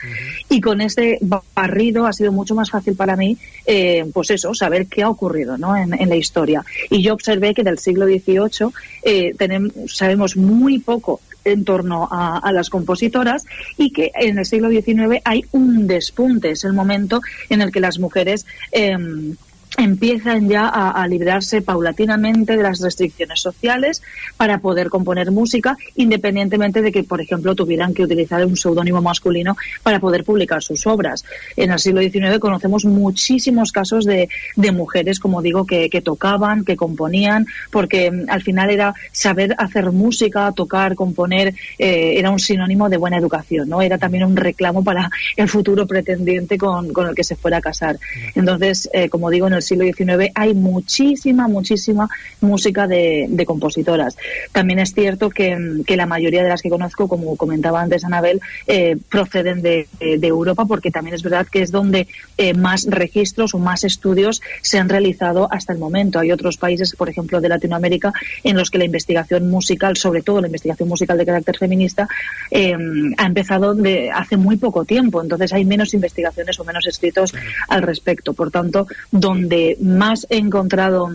y 0.50 0.60
con 0.60 0.82
este 0.82 1.20
barrido 1.56 2.06
ha 2.06 2.12
sido 2.12 2.34
mucho 2.34 2.54
más 2.54 2.70
fácil 2.70 2.98
para 2.98 3.16
mí, 3.16 3.38
eh, 3.66 4.04
pues 4.14 4.30
eso, 4.32 4.54
saber 4.54 4.88
qué 4.88 5.04
ha 5.04 5.10
ocurrido 5.10 5.58
¿no? 5.58 5.78
en, 5.78 6.10
la 6.10 6.16
historia. 6.18 6.66
Y 6.90 7.02
yo 7.02 7.14
observé 7.14 7.54
que 7.54 7.64
del 7.64 7.80
siglo 7.80 8.08
XVIII 8.08 8.74
eh, 9.04 9.34
tenemos, 9.38 9.74
sabemos 9.88 10.36
muy 10.36 10.80
poco 10.80 11.22
en 11.46 11.66
torno 11.66 12.08
a, 12.12 12.52
las 12.52 12.70
compositoras 12.70 13.46
y 13.78 13.92
que 13.92 14.12
en 14.16 14.38
el 14.38 14.46
siglo 14.46 14.70
XIX 14.70 15.22
hay 15.24 15.46
un 15.52 15.88
despunte, 15.88 16.52
es 16.52 16.64
el 16.64 16.74
momento 16.74 17.22
en 17.50 17.62
el 17.62 17.72
que 17.72 17.80
las 17.80 18.00
mujeres 18.00 18.46
em, 18.72 19.36
empiezan 19.78 20.50
ya 20.50 20.68
a, 20.68 21.08
librarse 21.08 21.62
paulatinamente 21.62 22.56
de 22.56 22.64
las 22.64 22.80
restricciones 22.82 23.42
sociales 23.42 24.02
para 24.38 24.60
poder 24.60 24.90
componer 24.90 25.32
música, 25.32 25.78
independientemente 25.96 26.82
de 26.82 26.92
que, 26.92 27.04
por 27.04 27.22
ejemplo, 27.22 27.56
tuvieran 27.56 27.94
que 27.94 28.04
utilizar 28.04 28.46
un 28.46 28.56
seudónimo 28.56 29.02
masculino 29.02 29.56
para 29.84 30.00
poder 30.00 30.24
publicar 30.24 30.64
sus 30.64 30.88
obras. 30.88 31.26
En 31.56 31.72
el 31.72 31.80
siglo 31.80 32.02
XIX 32.02 32.40
conocemos 32.40 32.86
muchísimos 32.86 33.72
casos 33.72 34.06
de, 34.06 34.30
mujeres, 34.74 35.20
como 35.20 35.42
digo, 35.42 35.66
que, 35.66 35.90
tocaban, 36.04 36.66
que 36.66 36.76
componían, 36.76 37.46
porque 37.72 38.12
mm, 38.12 38.30
al 38.30 38.42
final 38.42 38.70
era 38.70 38.94
saber 39.12 39.56
hacer 39.58 39.92
música, 39.92 40.52
tocar, 40.52 40.96
componer, 40.96 41.54
eh, 41.78 42.16
era 42.18 42.32
un 42.32 42.40
sinónimo 42.40 42.90
de 42.90 42.98
buena 42.98 43.18
educación, 43.18 43.70
¿no? 43.70 43.82
Era 43.82 43.98
también 43.98 44.24
un 44.24 44.36
reclamo 44.36 44.84
para 44.84 45.10
el 45.36 45.48
futuro 45.48 45.86
pretendiente 45.86 46.58
con, 46.58 46.92
el 47.08 47.16
que 47.16 47.24
se 47.24 47.36
fuera 47.36 47.58
a 47.58 47.62
casar. 47.62 48.00
Entonces, 48.36 48.90
eh, 48.94 49.10
como 49.10 49.30
digo, 49.30 49.48
en 49.48 49.54
el 49.54 49.63
siglo 49.64 49.86
XIX 49.86 50.32
hay 50.36 50.54
muchísima, 50.54 51.48
muchísima 51.48 52.10
música 52.42 52.88
de, 52.88 53.44
compositoras. 53.46 54.18
También 54.52 54.80
es 54.80 54.94
cierto 54.94 55.30
que, 55.30 55.84
la 55.88 56.06
mayoría 56.06 56.44
de 56.44 56.50
las 56.50 56.62
que 56.62 56.70
conozco, 56.70 57.08
como 57.08 57.36
comentaba 57.36 57.82
antes 57.82 58.04
Anabel, 58.04 58.42
eh, 58.68 58.98
proceden 59.10 59.62
de, 59.62 59.88
Europa 60.00 60.66
porque 60.66 60.90
también 60.92 61.16
es 61.16 61.24
verdad 61.24 61.48
que 61.48 61.62
es 61.62 61.72
donde 61.72 62.08
eh, 62.38 62.54
más 62.54 62.86
registros 62.90 63.54
o 63.54 63.60
más 63.60 63.84
estudios 63.84 64.42
se 64.62 64.80
han 64.80 64.90
realizado 64.90 65.48
hasta 65.52 65.74
el 65.74 65.80
momento. 65.80 66.20
Hay 66.20 66.32
otros 66.32 66.58
países, 66.58 66.96
por 66.96 67.10
ejemplo, 67.10 67.42
de 67.42 67.50
Latinoamérica, 67.50 68.14
en 68.44 68.56
los 68.58 68.72
que 68.72 68.78
la 68.78 68.86
investigación 68.86 69.50
musical, 69.50 69.98
sobre 69.98 70.22
todo 70.22 70.42
la 70.42 70.48
investigación 70.48 70.90
musical 70.90 71.18
de 71.18 71.26
carácter 71.26 71.58
feminista, 71.58 72.08
eh, 72.52 72.76
ha 73.18 73.26
empezado 73.26 73.74
de 73.74 74.12
hace 74.12 74.38
muy 74.38 74.58
poco 74.58 74.86
tiempo. 74.86 75.22
Entonces 75.22 75.54
hay 75.54 75.66
menos 75.66 75.94
investigaciones 75.94 76.60
o 76.60 76.64
menos 76.64 76.86
escritos 76.88 77.34
al 77.68 77.82
respecto. 77.82 78.34
Por 78.34 78.52
tanto, 78.52 78.88
donde 79.12 79.53
más 79.82 80.26
he 80.30 80.38
encontrado 80.38 81.10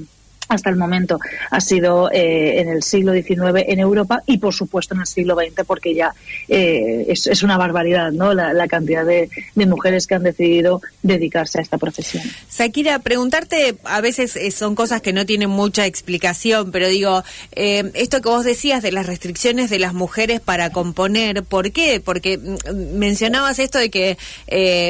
hasta 0.48 0.70
el 0.70 0.76
momento 0.76 1.18
ha 1.50 1.60
sido 1.60 2.10
eh, 2.10 2.60
en 2.60 2.68
el 2.68 2.82
siglo 2.82 3.12
XIX 3.12 3.64
en 3.66 3.78
Europa 3.78 4.22
y 4.26 4.38
por 4.38 4.54
supuesto 4.54 4.94
en 4.94 5.00
el 5.00 5.06
siglo 5.06 5.36
XX 5.36 5.64
porque 5.66 5.94
ya 5.94 6.14
eh, 6.48 7.04
es, 7.08 7.42
una 7.42 7.56
barbaridad 7.56 8.10
no 8.10 8.34
la, 8.34 8.68
cantidad 8.68 9.04
de, 9.04 9.28
mujeres 9.54 10.06
que 10.06 10.14
han 10.14 10.22
decidido 10.22 10.80
dedicarse 11.02 11.58
a 11.58 11.62
esta 11.62 11.76
profesión. 11.76 12.22
Shakira, 12.50 12.98
preguntarte 13.00 13.76
a 13.84 14.00
veces 14.00 14.34
eh, 14.36 14.50
son 14.50 14.74
cosas 14.74 15.02
que 15.02 15.12
no 15.12 15.26
tienen 15.26 15.50
mucha 15.50 15.84
explicación, 15.84 16.72
pero 16.72 16.88
digo, 16.88 17.22
esto 17.52 18.22
que 18.22 18.28
vos 18.28 18.44
decías 18.44 18.82
de 18.82 18.92
las 18.92 19.06
restricciones 19.06 19.68
de 19.68 19.78
las 19.78 19.92
mujeres 19.92 20.40
para 20.40 20.70
componer, 20.70 21.42
¿por 21.42 21.70
qué? 21.70 22.00
Porque 22.02 22.38
mm, 22.38 22.96
mencionabas 22.98 23.58
esto 23.58 23.78
de 23.78 23.90
que 23.90 24.16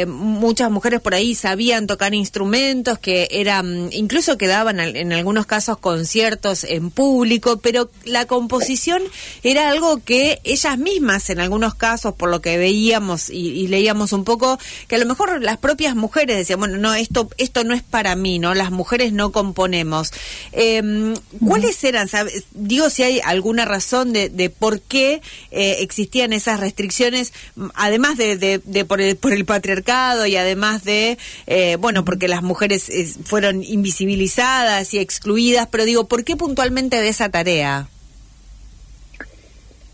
muchas 0.07 0.71
mujeres 0.71 1.01
por 1.01 1.15
ahí 1.15 1.35
sabían 1.35 1.87
tocar 1.87 2.15
instrumentos, 2.15 2.99
que 2.99 3.29
eran, 3.33 3.91
incluso 3.93 4.39
quedaban 4.39 4.79
en 4.79 5.13
algunos 5.13 5.47
casos 5.49 5.79
conciertos 5.79 6.63
en 6.63 6.91
público, 6.91 7.57
pero 7.57 7.91
la 8.05 8.27
composición 8.27 9.03
era 9.43 9.71
algo 9.71 9.99
que 10.05 10.41
ellas 10.45 10.79
mismas, 10.79 11.31
en 11.31 11.41
algunos 11.41 11.75
casos, 11.75 12.15
por 12.15 12.31
lo 12.31 12.41
que 12.41 12.57
veíamos 12.57 13.31
y, 13.31 13.67
leíamos 13.67 14.13
un 14.13 14.25
poco, 14.25 14.59
que 14.87 14.95
a 14.95 14.99
lo 14.99 15.07
mejor 15.07 15.43
las 15.43 15.59
propias 15.59 15.97
mujeres 15.97 16.37
decían, 16.37 16.61
bueno, 16.61 16.77
no, 16.77 16.95
esto, 16.95 17.29
esto 17.39 17.65
no 17.65 17.75
es 17.75 17.83
para 17.83 18.15
mí, 18.15 18.39
¿no? 18.39 18.55
Las 18.55 18.71
mujeres 18.71 19.13
no 19.13 19.33
componemos. 19.33 20.13
Em, 20.53 21.15
¿Cuáles 21.45 21.83
eran, 21.83 22.09
digo, 22.53 22.91
si 22.91 23.03
hay 23.03 23.21
alguna 23.25 23.65
razón 23.65 24.13
de, 24.13 24.53
por 24.57 24.81
qué 24.81 25.21
eh, 25.51 25.77
existían 25.81 26.33
esas 26.33 26.61
restricciones, 26.61 27.33
además 27.75 28.17
de, 28.17 28.37
de, 28.37 28.85
por, 28.85 29.01
el, 29.01 29.17
por 29.17 29.33
el 29.33 29.45
patriarcado 29.45 30.27
y 30.27 30.37
además 30.37 30.85
de, 30.85 31.19
eh, 31.47 31.77
bueno, 31.81 32.05
porque 32.05 32.29
las 32.29 32.43
mujeres 32.43 32.89
eh, 32.91 33.09
fueron 33.25 33.65
invisibilizadas 33.65 34.93
y 34.93 34.99
excluidas? 34.99 35.38
Pero 35.71 35.85
digo, 35.85 36.09
¿por 36.09 36.25
qué 36.25 36.37
puntualmente 36.37 37.01
de 37.01 37.09
esa 37.09 37.29
tarea? 37.29 37.89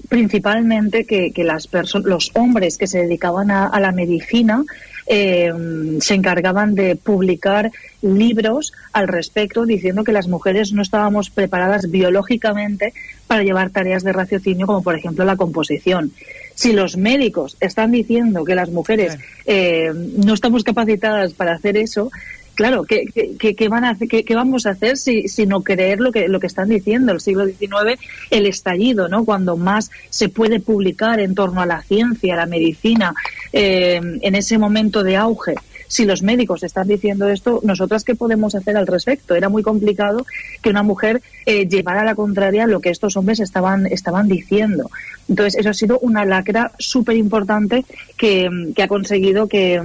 Principalmente 0.09 1.05
que, 1.05 1.33
las 1.45 1.69
los 2.05 2.31
hombres 2.35 2.79
que 2.79 2.87
se 2.87 2.99
dedicaban 2.99 3.51
a, 3.51 3.81
la 3.81 3.93
medicina 3.93 4.65
eh, 5.07 5.53
se 6.01 6.15
encargaban 6.15 6.75
de 6.75 6.97
publicar 6.97 7.71
libros 8.01 8.73
al 8.93 9.09
respecto 9.09 9.67
diciendo 9.67 10.05
que 10.05 10.13
las 10.13 10.29
mujeres 10.29 10.73
no 10.73 10.83
estábamos 10.83 11.31
preparadas 11.31 11.91
biológicamente 11.91 12.95
para 13.27 13.43
llevar 13.43 13.71
tareas 13.71 14.03
de 14.03 14.13
raciocinio 14.13 14.67
como 14.67 14.83
por 14.83 14.97
ejemplo 14.97 15.25
la 15.25 15.37
composición. 15.37 16.13
Si 16.55 16.73
los 16.73 16.97
médicos 16.97 17.57
están 17.61 17.91
diciendo 17.91 18.45
que 18.45 18.55
las 18.55 18.71
mujeres 18.71 19.19
eh, 19.47 19.93
no 19.95 20.35
estamos 20.35 20.63
capacitadas 20.63 21.33
para 21.33 21.55
hacer 21.55 21.77
eso, 21.77 22.11
claro, 22.55 22.85
¿qué, 22.85 23.05
qué, 23.39 23.69
van 23.69 23.85
a 23.85 23.97
qué, 23.99 24.25
vamos 24.35 24.67
a 24.67 24.71
hacer 24.71 24.97
si, 24.97 25.29
si, 25.29 25.47
no 25.47 25.63
creer 25.63 26.01
lo 26.01 26.13
que, 26.13 26.29
lo 26.29 26.41
que 26.41 26.47
están 26.47 26.69
diciendo? 26.69 27.13
El 27.13 27.21
siglo 27.21 27.47
XIX, 27.47 28.01
el 28.31 28.47
estallido, 28.47 29.09
¿no? 29.09 29.25
Cuando 29.25 29.57
más 29.57 29.91
se 30.11 30.29
puede 30.29 30.61
publicar 30.61 31.21
en 31.21 31.35
torno 31.35 31.61
a 31.61 31.67
la 31.67 31.83
ciencia, 31.83 32.35
a 32.35 32.39
la 32.39 32.47
medicina, 32.47 33.15
eh, 33.53 34.01
en 34.21 34.35
ese 34.35 34.59
momento 34.59 35.03
de 35.03 35.17
auge 35.17 35.55
si 35.89 36.05
los 36.05 36.23
médicos 36.23 36.63
están 36.63 36.89
diciendo 36.89 37.29
esto, 37.29 37.61
¿nosotras 37.63 38.05
qué 38.05 38.15
podemos 38.15 38.55
hacer 38.55 38.77
al 38.77 38.87
respecto? 38.87 39.35
Era 39.35 39.49
muy 39.49 39.63
complicado 39.63 40.27
que 40.63 40.71
una 40.71 40.83
mujer 40.83 41.23
eh, 41.47 41.67
llevara 41.69 42.03
a 42.03 42.05
la 42.05 42.15
contraria 42.15 42.67
lo 42.67 42.81
que 42.81 42.91
estos 42.91 43.17
hombres 43.17 43.41
estaban, 43.41 43.87
estaban 43.87 44.29
diciendo. 44.29 44.91
Entonces, 45.29 45.57
eso 45.57 45.71
ha 45.71 45.75
sido 45.75 45.99
una 46.01 46.25
lacra 46.25 46.73
súper 46.79 47.17
importante 47.17 47.85
que, 48.17 48.51
ha 48.83 48.89
conseguido 48.89 49.49
que, 49.49 49.81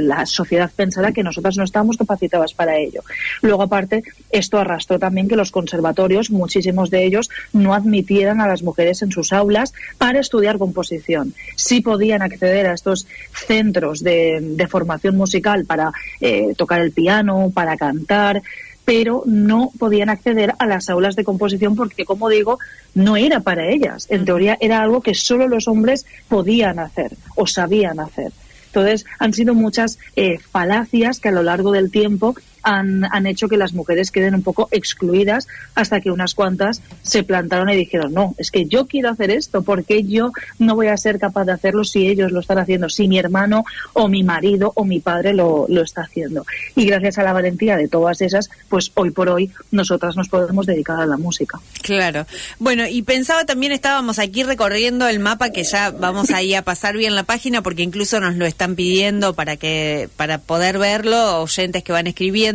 la 0.00 0.26
sociedad 0.26 0.70
pensara 0.74 1.12
que 1.12 1.22
nosotras 1.22 1.56
no 1.56 1.64
estábamos 1.64 1.96
capacitadas 1.96 2.54
para 2.54 2.78
ello. 2.78 3.02
Luego, 3.40 3.62
aparte, 3.62 4.02
esto 4.30 4.58
arrastró 4.58 4.98
también 4.98 5.28
que 5.28 5.36
los 5.36 5.50
conservatorios, 5.50 6.30
muchísimos 6.30 6.90
de 6.90 7.04
ellos, 7.04 7.30
no 7.52 7.74
admitieran 7.74 8.40
a 8.40 8.46
las 8.46 8.62
mujeres 8.62 9.02
en 9.02 9.10
sus 9.10 9.32
aulas 9.32 9.72
para 9.98 10.20
estudiar 10.20 10.58
composición. 10.58 11.34
Sí 11.56 11.80
podían 11.80 12.22
acceder 12.22 12.66
a 12.66 12.74
estos 12.74 13.06
centros 13.32 14.02
de 14.02 14.66
formación 14.70 15.11
musical 15.12 15.64
para 15.64 15.92
eh, 16.20 16.54
tocar 16.56 16.80
el 16.80 16.92
piano, 16.92 17.50
para 17.54 17.76
cantar, 17.76 18.42
pero 18.84 19.22
no 19.26 19.70
podían 19.78 20.10
acceder 20.10 20.54
a 20.58 20.66
las 20.66 20.90
aulas 20.90 21.16
de 21.16 21.24
composición 21.24 21.76
porque, 21.76 22.04
como 22.04 22.28
digo, 22.28 22.58
no 22.94 23.16
era 23.16 23.40
para 23.40 23.68
ellas. 23.68 24.06
En 24.10 24.24
teoría 24.24 24.58
era 24.60 24.82
algo 24.82 25.00
que 25.00 25.14
solo 25.14 25.48
los 25.48 25.68
hombres 25.68 26.06
podían 26.28 26.78
hacer 26.78 27.12
o 27.36 27.46
sabían 27.46 28.00
hacer. 28.00 28.32
Entonces, 28.66 29.04
han 29.18 29.34
sido 29.34 29.54
muchas 29.54 29.98
eh, 30.16 30.38
falacias 30.38 31.20
que 31.20 31.28
a 31.28 31.32
lo 31.32 31.42
largo 31.42 31.72
del 31.72 31.90
tiempo 31.90 32.34
han, 32.62 33.04
han, 33.04 33.26
hecho 33.26 33.48
que 33.48 33.56
las 33.56 33.72
mujeres 33.72 34.10
queden 34.10 34.34
un 34.34 34.42
poco 34.42 34.68
excluidas 34.70 35.48
hasta 35.74 36.00
que 36.00 36.10
unas 36.10 36.34
cuantas 36.34 36.82
se 37.02 37.22
plantaron 37.22 37.68
y 37.70 37.76
dijeron, 37.76 38.12
no, 38.12 38.34
es 38.38 38.50
que 38.50 38.66
yo 38.66 38.86
quiero 38.86 39.10
hacer 39.10 39.30
esto, 39.30 39.62
porque 39.62 40.04
yo 40.04 40.32
no 40.58 40.74
voy 40.74 40.88
a 40.88 40.96
ser 40.96 41.18
capaz 41.18 41.44
de 41.44 41.52
hacerlo 41.52 41.84
si 41.84 42.06
ellos 42.06 42.32
lo 42.32 42.40
están 42.40 42.58
haciendo, 42.58 42.88
si 42.88 43.08
mi 43.08 43.18
hermano 43.18 43.64
o 43.92 44.08
mi 44.08 44.22
marido 44.22 44.72
o 44.74 44.84
mi 44.84 45.00
padre 45.00 45.34
lo, 45.34 45.66
lo 45.68 45.82
está 45.82 46.02
haciendo? 46.02 46.44
Y 46.76 46.86
gracias 46.86 47.18
a 47.18 47.22
la 47.22 47.32
valentía 47.32 47.76
de 47.76 47.88
todas 47.88 48.20
esas, 48.20 48.50
pues 48.68 48.92
hoy 48.94 49.10
por 49.10 49.28
hoy 49.28 49.50
nosotras 49.70 50.16
nos 50.16 50.28
podemos 50.28 50.66
dedicar 50.66 51.00
a 51.00 51.06
la 51.06 51.16
música. 51.16 51.60
Claro. 51.82 52.26
Bueno, 52.58 52.86
y 52.86 53.02
pensaba 53.02 53.44
también, 53.44 53.72
estábamos 53.72 54.18
aquí 54.18 54.42
recorriendo 54.42 55.08
el 55.08 55.18
mapa 55.18 55.50
que 55.50 55.64
ya 55.64 55.90
vamos 55.90 56.30
ahí 56.30 56.54
a 56.54 56.62
pasar 56.62 56.96
bien 56.96 57.14
la 57.14 57.24
página 57.24 57.62
porque 57.62 57.82
incluso 57.82 58.20
nos 58.20 58.36
lo 58.36 58.46
están 58.46 58.76
pidiendo 58.76 59.34
para 59.34 59.56
que 59.56 60.08
para 60.16 60.38
poder 60.38 60.78
verlo, 60.78 61.42
oyentes 61.42 61.82
que 61.82 61.92
van 61.92 62.06
escribiendo 62.06 62.51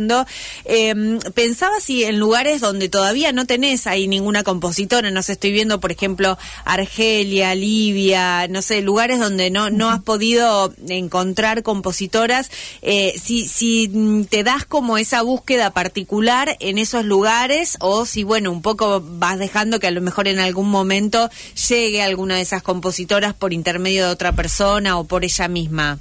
Em, 0.64 1.18
pensaba 1.34 1.80
si 1.80 2.04
en 2.04 2.18
lugares 2.18 2.60
donde 2.60 2.88
todavía 2.88 3.32
no 3.32 3.46
tenés 3.46 3.86
ahí 3.86 4.08
ninguna 4.08 4.42
compositora, 4.42 5.10
no 5.10 5.22
sé, 5.22 5.32
estoy 5.32 5.52
viendo, 5.52 5.80
por 5.80 5.92
ejemplo, 5.92 6.38
Argelia, 6.64 7.54
Libia, 7.54 8.48
no 8.48 8.62
sé, 8.62 8.82
lugares 8.82 9.18
donde 9.18 9.50
no, 9.50 9.70
no 9.70 9.90
has 9.90 10.02
podido 10.02 10.72
encontrar 10.88 11.62
compositoras, 11.62 12.50
eh, 12.82 13.14
si, 13.20 13.46
si 13.48 14.26
te 14.30 14.44
das 14.44 14.64
como 14.64 14.98
esa 14.98 15.22
búsqueda 15.22 15.70
particular 15.70 16.56
en 16.60 16.78
esos 16.78 17.04
lugares 17.04 17.76
o 17.80 18.06
si, 18.06 18.22
bueno, 18.24 18.52
un 18.52 18.62
poco 18.62 19.02
vas 19.04 19.38
dejando 19.38 19.80
que 19.80 19.86
a 19.86 19.90
lo 19.90 20.00
mejor 20.00 20.28
en 20.28 20.38
algún 20.38 20.68
momento 20.68 21.30
llegue 21.68 22.02
alguna 22.02 22.36
de 22.36 22.42
esas 22.42 22.62
compositoras 22.62 23.34
por 23.34 23.52
intermedio 23.52 24.06
de 24.06 24.12
otra 24.12 24.32
persona 24.32 24.98
o 24.98 25.04
por 25.04 25.24
ella 25.24 25.48
misma. 25.48 25.98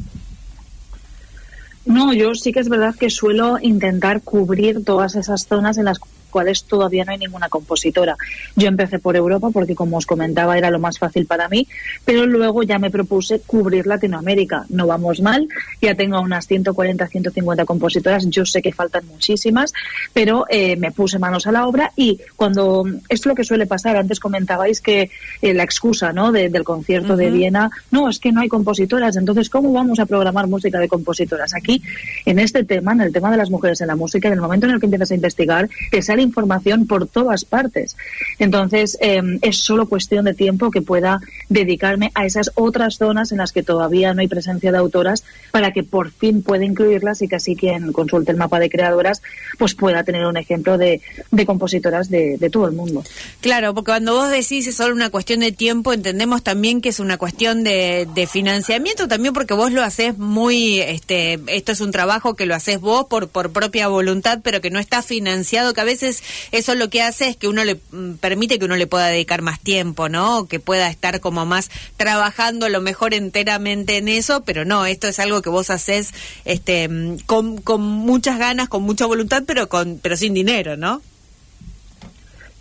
No, 1.87 2.13
yo 2.13 2.35
sí 2.35 2.51
que 2.51 2.59
es 2.59 2.67
verdad 2.67 2.95
que 2.95 3.09
suelo 3.09 3.57
intentar 3.61 4.21
cubrir 4.21 4.83
todas 4.83 5.15
esas 5.15 5.47
zonas 5.47 5.77
en 5.77 5.85
las 5.85 5.99
cuales 6.27 6.63
todavía 6.63 7.05
no 7.05 7.11
hay 7.11 7.17
ninguna 7.17 7.49
compositora. 7.49 8.15
Yo 8.55 8.67
empecé 8.67 8.99
por 8.99 9.15
Europa 9.15 9.49
porque, 9.51 9.75
como 9.75 9.97
os 9.97 10.05
comentaba, 10.05 10.57
era 10.57 10.69
lo 10.69 10.79
más 10.79 10.99
fácil 10.99 11.25
para 11.25 11.49
mí, 11.49 11.67
pero 12.05 12.25
luego 12.25 12.63
ya 12.63 12.79
me 12.79 12.91
propuse 12.91 13.39
cubrir 13.39 13.87
Latinoamérica. 13.87 14.65
No 14.69 14.87
vamos 14.87 15.21
mal, 15.21 15.47
ya 15.81 15.95
tengo 15.95 16.19
unas 16.19 16.47
140, 16.47 17.07
150 17.07 17.65
compositoras, 17.65 18.29
yo 18.29 18.45
sé 18.45 18.61
que 18.61 18.71
faltan 18.71 19.05
muchísimas, 19.07 19.73
pero 20.13 20.45
eh, 20.49 20.75
me 20.75 20.91
puse 20.91 21.19
manos 21.19 21.47
a 21.47 21.51
la 21.51 21.67
obra 21.67 21.91
y 21.95 22.19
cuando 22.35 22.85
es 23.09 23.25
lo 23.25 23.35
que 23.35 23.43
suele 23.43 23.65
pasar, 23.65 23.95
antes 23.97 24.19
comentabais 24.19 24.81
que 24.81 25.09
eh, 25.41 25.53
la 25.53 25.63
excusa 25.63 26.13
¿no? 26.13 26.31
del 26.31 26.63
concierto 26.63 27.15
de 27.15 27.31
Viena, 27.31 27.69
no, 27.91 28.09
es 28.09 28.19
que 28.19 28.31
no 28.31 28.41
hay 28.41 28.47
compositoras, 28.47 29.15
entonces 29.17 29.49
¿cómo 29.49 29.71
vamos 29.71 29.99
a 29.99 30.05
programar 30.05 30.47
música 30.47 30.79
de 30.79 30.87
compositoras? 30.87 31.53
Aquí, 31.55 31.81
en 32.25 32.39
este 32.39 32.63
tema, 32.63 32.93
en 32.93 33.01
el 33.01 33.13
tema 33.13 33.31
de 33.31 33.37
las 33.37 33.49
mujeres 33.49 33.81
en 33.81 33.87
la 33.87 33.95
música, 33.95 34.27
en 34.27 34.35
el 34.35 34.41
momento 34.41 34.67
en 34.67 34.73
el 34.73 34.79
que 34.79 34.85
empiezas 34.85 35.11
a 35.11 35.15
investigar, 35.15 35.69
te 35.91 36.01
sale 36.01 36.16
información 36.21 36.87
por 36.87 37.07
todas 37.07 37.45
partes. 37.45 37.95
Entonces, 38.39 38.97
em, 39.01 39.39
es 39.41 39.57
solo 39.57 39.87
cuestión 39.87 40.25
de 40.25 40.33
tiempo 40.33 40.71
que 40.71 40.81
pueda 40.81 41.19
dedicarme 41.49 42.11
a 42.15 42.25
esas 42.25 42.51
otras 42.55 42.97
zonas 42.97 43.31
en 43.31 43.39
las 43.39 43.51
que 43.51 43.63
todavía 43.63 44.13
no 44.13 44.21
hay 44.21 44.27
presencia 44.27 44.71
de 44.71 44.77
autoras 44.77 45.23
para 45.51 45.71
que 45.71 45.83
por 45.83 46.11
fin 46.11 46.43
pueda 46.43 46.65
incluirlas 46.65 47.21
y 47.21 47.27
que 47.27 47.35
así 47.35 47.55
quien 47.55 47.91
consulte 47.91 48.31
el 48.31 48.37
mapa 48.37 48.59
de 48.59 48.69
creadoras 48.69 49.21
pues 49.57 49.75
pueda 49.75 50.03
tener 50.03 50.25
un 50.25 50.37
ejemplo 50.37 50.77
de, 50.77 51.01
de 51.31 51.45
compositoras 51.45 52.09
de, 52.09 52.37
de, 52.37 52.49
todo 52.49 52.67
el 52.67 52.73
mundo. 52.73 53.03
Claro, 53.41 53.73
porque 53.73 53.91
cuando 53.91 54.13
vos 54.13 54.29
decís 54.29 54.67
es 54.67 54.75
solo 54.75 54.93
una 54.93 55.09
cuestión 55.09 55.39
de 55.39 55.51
tiempo, 55.51 55.93
entendemos 55.93 56.43
también 56.43 56.81
que 56.81 56.89
es 56.89 56.99
una 56.99 57.17
cuestión 57.17 57.63
de, 57.63 58.07
de 58.13 58.27
financiamiento, 58.27 59.07
también 59.07 59.33
porque 59.33 59.53
vos 59.53 59.71
lo 59.71 59.83
haces 59.83 60.17
muy, 60.17 60.79
este, 60.79 61.39
esto 61.47 61.71
es 61.71 61.81
un 61.81 61.91
trabajo 61.91 62.35
que 62.35 62.45
lo 62.45 62.55
haces 62.55 62.79
vos 62.79 63.05
por, 63.09 63.27
por 63.29 63.51
propia 63.51 63.87
voluntad, 63.87 64.39
pero 64.43 64.61
que 64.61 64.69
no 64.69 64.79
está 64.79 65.01
financiado, 65.01 65.73
que 65.73 65.81
a 65.81 65.85
veces 65.85 66.06
eso 66.51 66.75
lo 66.75 66.89
que 66.89 67.01
hace 67.01 67.29
es 67.29 67.37
que 67.37 67.47
uno 67.47 67.63
le 67.63 67.75
mm, 67.91 68.13
permite 68.15 68.59
que 68.59 68.65
uno 68.65 68.75
le 68.75 68.87
pueda 68.87 69.07
dedicar 69.07 69.41
más 69.41 69.59
tiempo, 69.59 70.09
¿no? 70.09 70.47
Que 70.47 70.59
pueda 70.59 70.89
estar 70.89 71.19
como 71.19 71.45
más 71.45 71.69
trabajando 71.97 72.65
a 72.65 72.69
lo 72.69 72.81
mejor 72.81 73.13
enteramente 73.13 73.97
en 73.97 74.07
eso, 74.07 74.43
pero 74.43 74.65
no, 74.65 74.85
esto 74.85 75.07
es 75.07 75.19
algo 75.19 75.41
que 75.41 75.49
vos 75.49 75.69
haces 75.69 76.13
este, 76.45 76.87
mm, 76.87 77.19
con, 77.25 77.61
con 77.61 77.81
muchas 77.81 78.39
ganas, 78.39 78.69
con 78.69 78.83
mucha 78.83 79.05
voluntad, 79.05 79.43
pero, 79.45 79.69
con, 79.69 79.99
pero 80.01 80.17
sin 80.17 80.33
dinero, 80.33 80.77
¿no? 80.77 81.01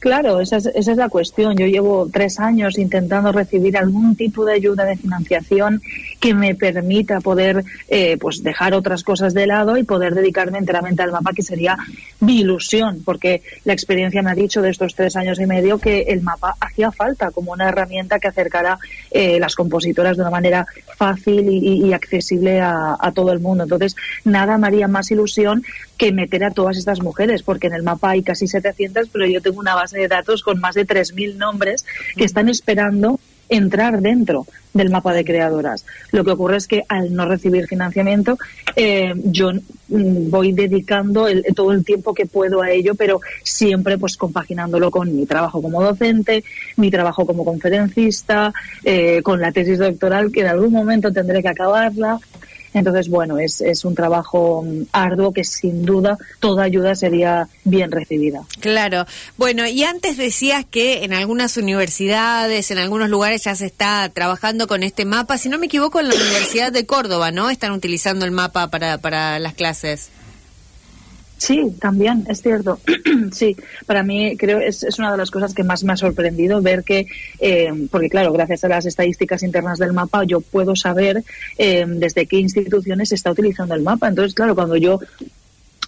Claro, 0.07 0.41
esa 0.41 0.59
es, 0.59 0.67
esa 0.67 0.93
es 0.93 0.99
la 0.99 1.09
cuestión. 1.09 1.57
Yo 1.57 1.67
llevo 1.67 2.09
tres 2.13 2.39
años 2.39 2.79
intentando 2.79 3.33
recibir 3.33 3.77
algún 3.77 4.15
tipo 4.15 4.45
de 4.45 4.53
ayuda 4.53 4.85
de 4.85 4.97
financiación 4.97 5.83
que 6.21 6.33
me 6.33 6.55
permita 6.55 7.21
poder 7.21 7.65
eh, 7.89 8.17
pues 8.17 8.41
dejar 8.45 8.73
otras 8.75 9.03
cosas 9.03 9.35
de 9.35 9.49
lado 9.49 9.77
y 9.77 9.83
poder 9.83 10.15
dedicarme 10.15 10.59
enteramente 10.59 11.03
al 11.03 11.11
mapa, 11.11 11.33
que 11.35 11.43
sería 11.43 11.77
mi 12.21 12.39
ilusión, 12.39 13.03
porque 13.05 13.43
la 13.65 13.73
experiencia 13.73 14.23
me 14.23 14.31
ha 14.31 14.37
dicho 14.37 14.63
de 14.63 14.71
estos 14.71 14.95
tres 14.95 15.17
años 15.17 15.41
y 15.41 15.47
medio 15.47 15.81
que 15.81 16.03
el 16.03 16.23
mapa 16.23 16.55
hacía 16.61 16.93
falta 16.93 17.33
como 17.33 17.51
una 17.51 17.69
herramienta 17.69 18.21
que 18.21 18.29
acercara 18.29 18.79
eh, 19.11 19.41
las 19.41 19.57
compositoras 19.57 20.17
de 20.17 20.23
una 20.23 20.31
manera 20.31 20.69
fácil 20.97 21.49
y, 21.49 21.93
accesible 21.93 22.61
a, 22.61 22.97
a, 23.01 23.11
todo 23.11 23.33
el 23.33 23.41
mundo. 23.41 23.65
Entonces, 23.65 23.97
nada 24.25 24.57
me 24.57 24.69
haría 24.69 24.87
más 24.87 25.11
ilusión 25.11 25.65
que 25.99 26.13
meter 26.13 26.45
a 26.45 26.51
todas 26.51 26.77
estas 26.77 27.01
mujeres, 27.01 27.43
porque 27.43 27.67
en 27.67 27.75
el 27.75 27.83
mapa 27.83 28.11
hay 28.11 28.23
casi 28.23 28.47
700, 28.47 29.09
pero 29.09 29.27
yo 29.27 29.41
tengo 29.41 29.61
una 29.61 29.75
base 29.75 29.96
de 29.97 30.09
datos 30.09 30.43
con 30.43 30.61
más 30.61 30.75
de 30.75 30.87
3.000 30.87 31.37
nombres 31.37 31.85
que 32.17 32.25
están 32.25 32.49
esperando 32.49 33.19
entrar 33.49 34.01
dentro 34.01 34.47
del 34.73 34.91
mapa 34.91 35.15
de 35.15 35.25
creadoras. 35.25 35.87
Lo 36.13 36.25
que 36.25 36.33
ocurre 36.33 36.59
es 36.59 36.67
que 36.67 36.85
al 36.89 37.15
no 37.15 37.27
recibir 37.27 37.67
financiamiento, 37.67 38.37
eh, 38.75 39.15
yo 39.17 39.53
mm, 39.53 40.31
voy 40.31 40.53
dedicando 40.53 41.27
todo 41.55 41.73
el 41.73 41.85
tiempo 41.85 42.13
que 42.13 42.27
puedo 42.27 42.61
a 42.61 42.71
ello, 42.71 42.95
pero 42.95 43.21
siempre 43.43 43.99
pues 43.99 44.17
compaginándolo 44.17 44.91
con 44.91 45.15
mi 45.17 45.25
trabajo 45.27 45.63
como 45.63 45.83
docente, 45.83 46.45
mi 46.77 46.91
trabajo 46.91 47.25
como 47.25 47.45
conferencista, 47.45 48.53
eh, 48.85 49.23
con 49.23 49.41
la 49.41 49.53
tesis 49.53 49.79
doctoral 49.79 50.31
que 50.31 50.41
en 50.41 50.49
algún 50.49 50.73
momento 50.73 51.13
tendré 51.13 51.43
que 51.43 51.49
acabarla. 51.49 52.19
Entonces, 52.77 53.09
bueno, 53.09 53.39
es, 53.39 53.63
es 53.63 53.87
un 53.87 53.95
trabajo 53.95 54.63
arduo 54.93 55.33
que 55.33 55.45
sin 55.45 55.87
duda 55.87 56.19
toda 56.41 56.65
ayuda 56.65 56.95
sería 56.95 57.49
bien 57.65 57.91
recibida. 57.91 58.43
Claro. 58.61 59.07
Bueno, 59.39 59.67
y 59.67 59.83
antes 59.83 60.19
decías 60.19 60.67
que 60.71 61.03
en 61.03 61.15
algunas 61.15 61.57
universidades, 61.57 62.71
en 62.71 62.77
algunos 62.77 63.09
lugares 63.09 63.45
ya 63.45 63.55
se 63.55 63.65
está 63.65 64.07
trabajando 64.11 64.67
con 64.67 64.83
este 64.83 65.07
mapa. 65.07 65.39
Si 65.39 65.49
no 65.49 65.59
me 65.59 65.67
equivoco, 65.67 66.01
en 66.01 66.09
la 66.09 66.15
Universidad 66.17 66.71
de 66.71 66.85
Córdoba, 66.85 67.31
¿no? 67.31 67.49
Están 67.49 67.73
utilizando 67.73 68.27
el 68.27 68.31
mapa 68.31 68.69
para, 68.69 68.99
para 68.99 69.39
las 69.39 69.55
clases. 69.55 70.11
Sí, 71.39 71.71
también, 71.81 72.25
es 72.29 72.41
cierto. 72.41 72.81
sí, 73.33 73.57
para 73.87 74.03
mí 74.03 74.37
creo 74.37 74.59
es, 74.59 74.83
es 74.83 74.99
una 74.99 75.13
de 75.13 75.19
las 75.19 75.31
cosas 75.31 75.53
que 75.53 75.65
más 75.65 75.85
me 75.85 75.93
ha 75.93 75.97
sorprendido 75.97 76.63
ver 76.63 76.83
que, 76.83 77.07
eh, 77.41 77.73
porque 77.91 78.09
claro, 78.09 78.33
gracias 78.33 78.65
a 78.65 78.69
las 78.69 78.87
estadísticas 78.87 79.43
internas 79.43 79.79
del 79.79 79.93
mapa, 79.93 80.25
yo 80.25 80.41
puedo 80.41 80.75
saber 80.75 81.23
eh, 81.59 81.85
desde 81.87 82.27
qué 82.27 82.39
instituciones 82.39 83.11
se 83.11 83.17
está 83.17 83.31
utilizando 83.31 83.75
el 83.75 83.83
mapa. 83.83 84.09
Entonces, 84.09 84.35
claro, 84.35 84.55
cuando 84.55 84.77
yo 84.77 84.99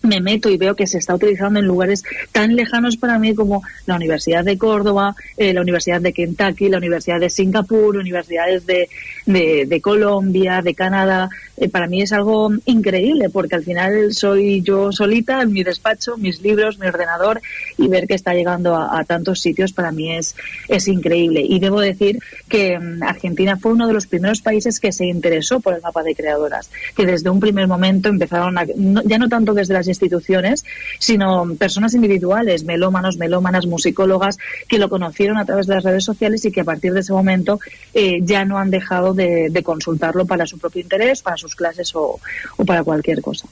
me 0.02 0.20
meto 0.20 0.48
y 0.48 0.56
veo 0.56 0.76
que 0.76 0.86
se 0.86 0.98
está 0.98 1.14
utilizando 1.14 1.58
en 1.58 1.66
lugares 1.66 2.02
tan 2.32 2.54
lejanos 2.56 2.96
para 2.96 3.18
mí 3.18 3.34
como 3.34 3.62
la 3.86 3.96
Universidad 3.96 4.44
de 4.44 4.58
Córdoba, 4.58 5.14
eh, 5.36 5.52
la 5.52 5.60
Universidad 5.60 6.00
de 6.00 6.12
Kentucky, 6.12 6.68
la 6.68 6.78
Universidad 6.78 7.20
de 7.20 7.30
Singapur, 7.30 7.96
universidades 7.96 8.66
de, 8.66 8.88
de, 9.26 9.80
Colombia, 9.80 10.62
de 10.62 10.74
Canadá. 10.74 11.28
Eh, 11.56 11.68
para 11.68 11.86
mí 11.86 12.02
es 12.02 12.12
algo 12.12 12.50
increíble 12.66 13.28
porque 13.30 13.56
al 13.56 13.64
final 13.64 14.12
soy 14.12 14.62
yo 14.62 14.92
solita 14.92 15.42
en 15.42 15.52
mi 15.52 15.64
despacho, 15.64 16.16
mis 16.16 16.40
libros, 16.40 16.78
mi 16.78 16.86
ordenador 16.86 17.40
y 17.76 17.88
ver 17.88 18.06
que 18.06 18.14
está 18.14 18.34
llegando 18.34 18.76
a, 18.76 19.04
tantos 19.04 19.40
sitios 19.40 19.72
para 19.72 19.90
mí 19.92 20.14
es, 20.14 20.36
es 20.68 20.88
increíble. 20.88 21.42
Y 21.46 21.58
debo 21.60 21.80
decir 21.80 22.18
que 22.48 22.78
mm, 22.78 23.02
Argentina 23.02 23.56
fue 23.56 23.72
uno 23.72 23.86
de 23.86 23.94
los 23.94 24.06
primeros 24.06 24.42
países 24.42 24.80
que 24.80 24.92
se 24.92 25.06
interesó 25.06 25.60
por 25.60 25.74
el 25.74 25.82
mapa 25.82 26.02
de 26.02 26.14
creadoras, 26.14 26.70
que 26.96 27.06
desde 27.06 27.30
un 27.30 27.40
primer 27.40 27.66
momento 27.66 28.08
empezaron 28.08 28.58
a, 28.58 28.64
ya 28.64 29.18
no 29.18 29.28
tanto 29.28 29.54
desde 29.54 29.74
las 29.74 29.88
instituciones, 29.98 30.64
sino 30.98 31.54
personas 31.56 31.94
individuales, 31.94 32.64
melómanos, 32.64 33.16
melómanas, 33.16 33.66
musicólogas, 33.66 34.38
que 34.68 34.78
lo 34.78 34.88
conocieron 34.88 35.38
a 35.38 35.44
través 35.44 35.66
de 35.66 35.74
las 35.74 35.84
redes 35.84 36.04
sociales 36.04 36.44
y 36.44 36.52
que 36.52 36.60
a 36.60 36.64
partir 36.64 36.92
de 36.92 37.00
ese 37.00 37.12
momento 37.12 37.58
eh, 37.94 38.20
ya 38.22 38.44
no 38.44 38.58
han 38.58 38.70
dejado 38.70 39.14
de, 39.14 39.52
consultarlo 39.64 40.24
para 40.24 40.46
su 40.46 40.56
propio 40.58 40.82
interés, 40.82 41.20
para 41.20 41.36
sus 41.36 41.56
clases 41.56 41.92
o 41.94 42.20
para 42.64 42.84
cualquier 42.84 43.20
cosa. 43.20 43.48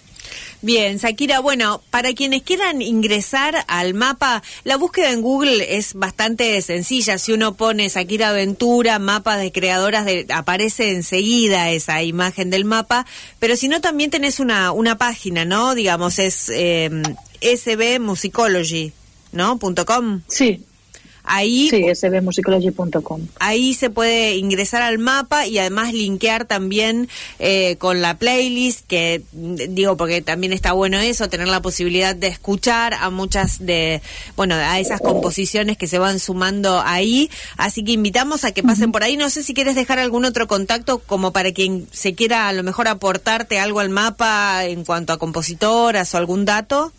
Bien, 0.62 0.96
Shakira, 0.96 1.40
bueno, 1.40 1.82
para 1.90 2.12
quienes 2.14 2.42
quieran 2.42 2.82
ingresar 2.82 3.64
al 3.68 3.94
mapa, 3.94 4.42
la 4.64 4.76
búsqueda 4.76 5.12
en 5.12 5.22
Google 5.22 5.76
es 5.76 5.94
bastante 5.94 6.60
sencilla. 6.62 7.18
Si 7.18 7.32
uno 7.32 7.54
pone 7.54 7.88
Shakira 7.88 8.30
Aventura, 8.30 8.98
mapa 8.98 9.36
de 9.36 9.52
creadoras, 9.52 10.06
de, 10.06 10.26
aparece 10.30 10.92
enseguida 10.92 11.70
esa 11.70 12.02
imagen 12.02 12.50
del 12.50 12.64
mapa, 12.64 13.06
pero 13.38 13.56
si 13.56 13.68
no, 13.68 13.80
también 13.80 14.10
tenés 14.10 14.40
una, 14.40 14.72
una 14.72 14.98
página, 14.98 15.44
¿no? 15.44 15.74
Digamos, 15.74 16.18
es 16.18 16.50
eh, 16.52 16.90
sbmusicology, 17.40 18.92
¿no? 19.32 19.58
.com. 19.58 20.22
Sí, 20.26 20.64
Ahí, 21.26 21.68
sí, 21.68 21.84
sbmusicology.com. 21.94 23.20
Ahí 23.40 23.74
se 23.74 23.90
puede 23.90 24.36
ingresar 24.36 24.82
al 24.82 24.98
mapa 24.98 25.46
y 25.46 25.58
además 25.58 25.92
linkear 25.92 26.44
también 26.44 27.08
eh, 27.38 27.76
con 27.78 28.00
la 28.00 28.16
playlist, 28.16 28.86
que 28.86 29.22
digo, 29.32 29.96
porque 29.96 30.22
también 30.22 30.52
está 30.52 30.72
bueno 30.72 30.98
eso, 30.98 31.28
tener 31.28 31.48
la 31.48 31.60
posibilidad 31.60 32.14
de 32.14 32.28
escuchar 32.28 32.94
a 32.94 33.10
muchas 33.10 33.64
de, 33.64 34.00
bueno, 34.36 34.54
a 34.54 34.78
esas 34.78 35.00
composiciones 35.00 35.76
que 35.76 35.86
se 35.86 35.98
van 35.98 36.20
sumando 36.20 36.80
ahí. 36.84 37.30
Así 37.56 37.84
que 37.84 37.92
invitamos 37.92 38.44
a 38.44 38.52
que 38.52 38.62
pasen 38.62 38.92
por 38.92 39.02
ahí. 39.02 39.16
No 39.16 39.30
sé 39.30 39.42
si 39.42 39.54
quieres 39.54 39.74
dejar 39.74 39.98
algún 39.98 40.24
otro 40.24 40.46
contacto 40.46 40.98
como 40.98 41.32
para 41.32 41.52
quien 41.52 41.86
se 41.92 42.14
quiera 42.14 42.48
a 42.48 42.52
lo 42.52 42.62
mejor 42.62 42.88
aportarte 42.88 43.58
algo 43.58 43.80
al 43.80 43.90
mapa 43.90 44.64
en 44.64 44.84
cuanto 44.84 45.12
a 45.12 45.18
compositoras 45.18 46.14
o 46.14 46.18
algún 46.18 46.44
dato 46.44 46.92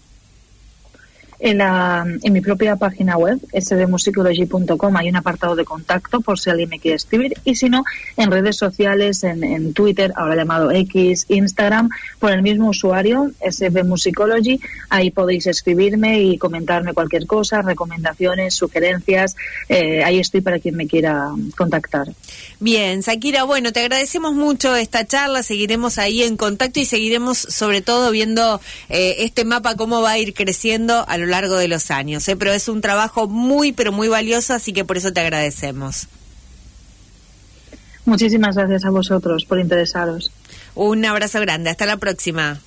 en, 1.40 1.60
la, 1.60 2.06
en 2.22 2.34
mi 2.34 2.42
propia 2.42 2.76
página 2.76 3.18
web, 3.18 3.40
sdmusicology.com, 3.54 4.98
hay 4.98 5.10
un 5.10 5.16
apartado 5.16 5.56
de 5.56 5.66
contacto 5.66 6.22
por 6.22 6.40
si 6.40 6.50
alguien 6.50 6.70
me 6.70 6.80
quiere 6.80 6.96
escribir 6.96 7.34
y 7.44 7.56
si 7.56 7.70
no, 7.70 7.84
en 8.16 8.32
redes 8.32 8.58
sociales, 8.58 9.24
en, 9.24 9.44
en 9.44 9.74
Twitter, 9.74 10.12
ahora 10.16 10.36
llamado 10.36 10.72
X, 10.72 11.26
Instagram, 11.30 11.90
por 12.20 12.32
el 12.32 12.42
mismo 12.42 12.70
usuario, 12.70 13.32
sbmusicology, 13.50 14.60
ahí 14.90 15.12
podéis 15.12 15.48
escribirme 15.48 16.22
y 16.22 16.38
comentarme 16.38 16.94
cualquier 16.94 17.28
cosa, 17.28 17.62
recomendaciones, 17.62 18.56
sugerencias, 18.56 19.36
eh, 19.70 20.04
ahí 20.04 20.20
estoy 20.20 20.42
para 20.42 20.60
quien 20.60 20.76
me 20.76 20.88
quiera 20.88 21.30
contactar. 21.56 22.08
Bien, 22.60 23.02
Shakira, 23.02 23.44
bueno, 23.44 23.72
te 23.72 23.82
agradecemos 23.82 24.34
mucho 24.34 24.76
esta 24.76 25.06
charla, 25.06 25.44
seguiremos 25.44 26.00
ahí 26.00 26.24
en 26.24 26.38
contacto 26.38 26.80
y 26.80 26.86
seguiremos 26.86 27.38
sobre 27.38 27.82
todo 27.82 28.10
viendo 28.12 28.60
eh, 28.90 29.18
este 29.20 29.46
mapa 29.46 29.76
cómo 29.76 30.02
va 30.02 30.12
a 30.12 30.18
ir 30.18 30.34
creciendo 30.34 31.06
a 31.08 31.18
lo 31.18 31.27
largo 31.28 31.58
de 31.58 31.68
los 31.68 31.92
años. 31.92 32.28
¿eh? 32.28 32.36
Pero 32.36 32.54
es 32.54 32.68
un 32.68 32.82
trabajo 32.82 33.28
muy, 33.28 33.72
pero 33.72 33.92
muy 33.92 34.08
valioso, 34.08 34.54
así 34.54 34.74
que 34.74 34.86
por 34.86 34.98
eso 34.98 35.14
te 35.14 35.20
agradecemos. 35.20 36.08
Muchísimas 38.06 38.56
gracias 38.56 38.86
a 38.86 38.90
vosotros 38.90 39.46
por 39.46 39.60
interesaros. 39.60 40.32
Un 40.76 41.04
abrazo 41.06 41.42
grande. 41.42 41.70
Hasta 41.70 41.86
la 41.86 41.98
próxima. 41.98 42.60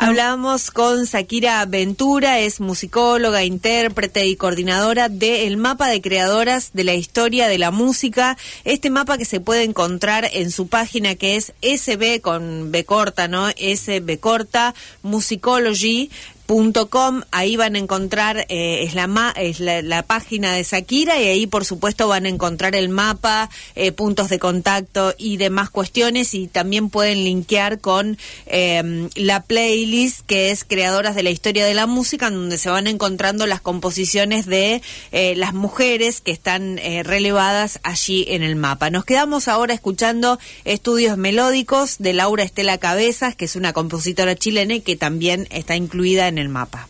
Hablamos 0.00 0.70
con 0.70 1.04
Shakira 1.04 1.64
Ventura, 1.66 2.40
es 2.40 2.60
musicóloga, 2.60 3.44
intérprete 3.44 4.26
y 4.26 4.36
coordinadora 4.36 5.08
del 5.08 5.56
mapa 5.56 5.88
de 5.88 6.00
creadoras 6.00 6.70
de 6.72 6.84
la 6.84 6.94
historia 6.94 7.46
de 7.46 7.58
la 7.58 7.70
música. 7.70 8.36
Este 8.64 8.90
mapa 8.90 9.18
que 9.18 9.24
se 9.24 9.40
puede 9.40 9.62
encontrar 9.62 10.28
en 10.32 10.50
su 10.50 10.66
página 10.66 11.14
que 11.14 11.36
es 11.36 11.52
SB 11.62 12.20
con 12.20 12.72
B 12.72 12.84
corta, 12.84 13.28
¿no? 13.28 13.48
SB 13.50 14.18
corta, 14.18 14.74
Musicology 15.02 16.10
Com, 16.46 17.22
ahí 17.30 17.56
van 17.56 17.74
a 17.74 17.78
encontrar, 17.78 18.44
eh, 18.50 18.82
es, 18.82 18.94
la, 18.94 19.32
es 19.36 19.60
la, 19.60 20.02
página 20.02 20.52
de 20.52 20.62
Shakira 20.62 21.18
y 21.18 21.26
ahí 21.26 21.46
por 21.46 21.64
supuesto 21.64 22.06
van 22.06 22.26
a 22.26 22.28
encontrar 22.28 22.76
el 22.76 22.90
mapa, 22.90 23.48
eh, 23.74 23.92
puntos 23.92 24.28
de 24.28 24.38
contacto 24.38 25.14
y 25.16 25.38
demás 25.38 25.70
cuestiones 25.70 26.34
y 26.34 26.46
también 26.46 26.90
pueden 26.90 27.24
linkear 27.24 27.80
con 27.80 28.18
em, 28.44 29.08
la 29.14 29.42
playlist 29.42 30.20
que 30.26 30.50
es 30.50 30.64
Creadoras 30.64 31.14
de 31.14 31.22
la 31.22 31.30
Historia 31.30 31.64
de 31.64 31.72
la 31.72 31.86
Música, 31.86 32.28
donde 32.28 32.58
se 32.58 32.68
van 32.68 32.88
encontrando 32.88 33.46
las 33.46 33.62
composiciones 33.62 34.44
de 34.44 34.82
eh, 35.12 35.34
las 35.36 35.54
mujeres 35.54 36.20
que 36.20 36.32
están 36.32 36.78
relevadas 37.04 37.80
allí 37.82 38.26
en 38.28 38.42
el 38.42 38.56
mapa. 38.56 38.90
Nos 38.90 39.06
quedamos 39.06 39.48
ahora 39.48 39.72
escuchando 39.72 40.38
estudios 40.66 41.16
melódicos 41.16 41.96
de 41.98 42.12
Laura 42.12 42.44
Estela 42.44 42.76
Cabezas, 42.76 43.34
que 43.34 43.46
es 43.46 43.56
una 43.56 43.72
compositora 43.72 44.36
chilena 44.36 44.74
y 44.74 44.80
que 44.82 44.96
también 44.96 45.48
está 45.50 45.74
incluida 45.74 46.28
en 46.28 46.33
en 46.34 46.38
el 46.38 46.48
mapa. 46.48 46.82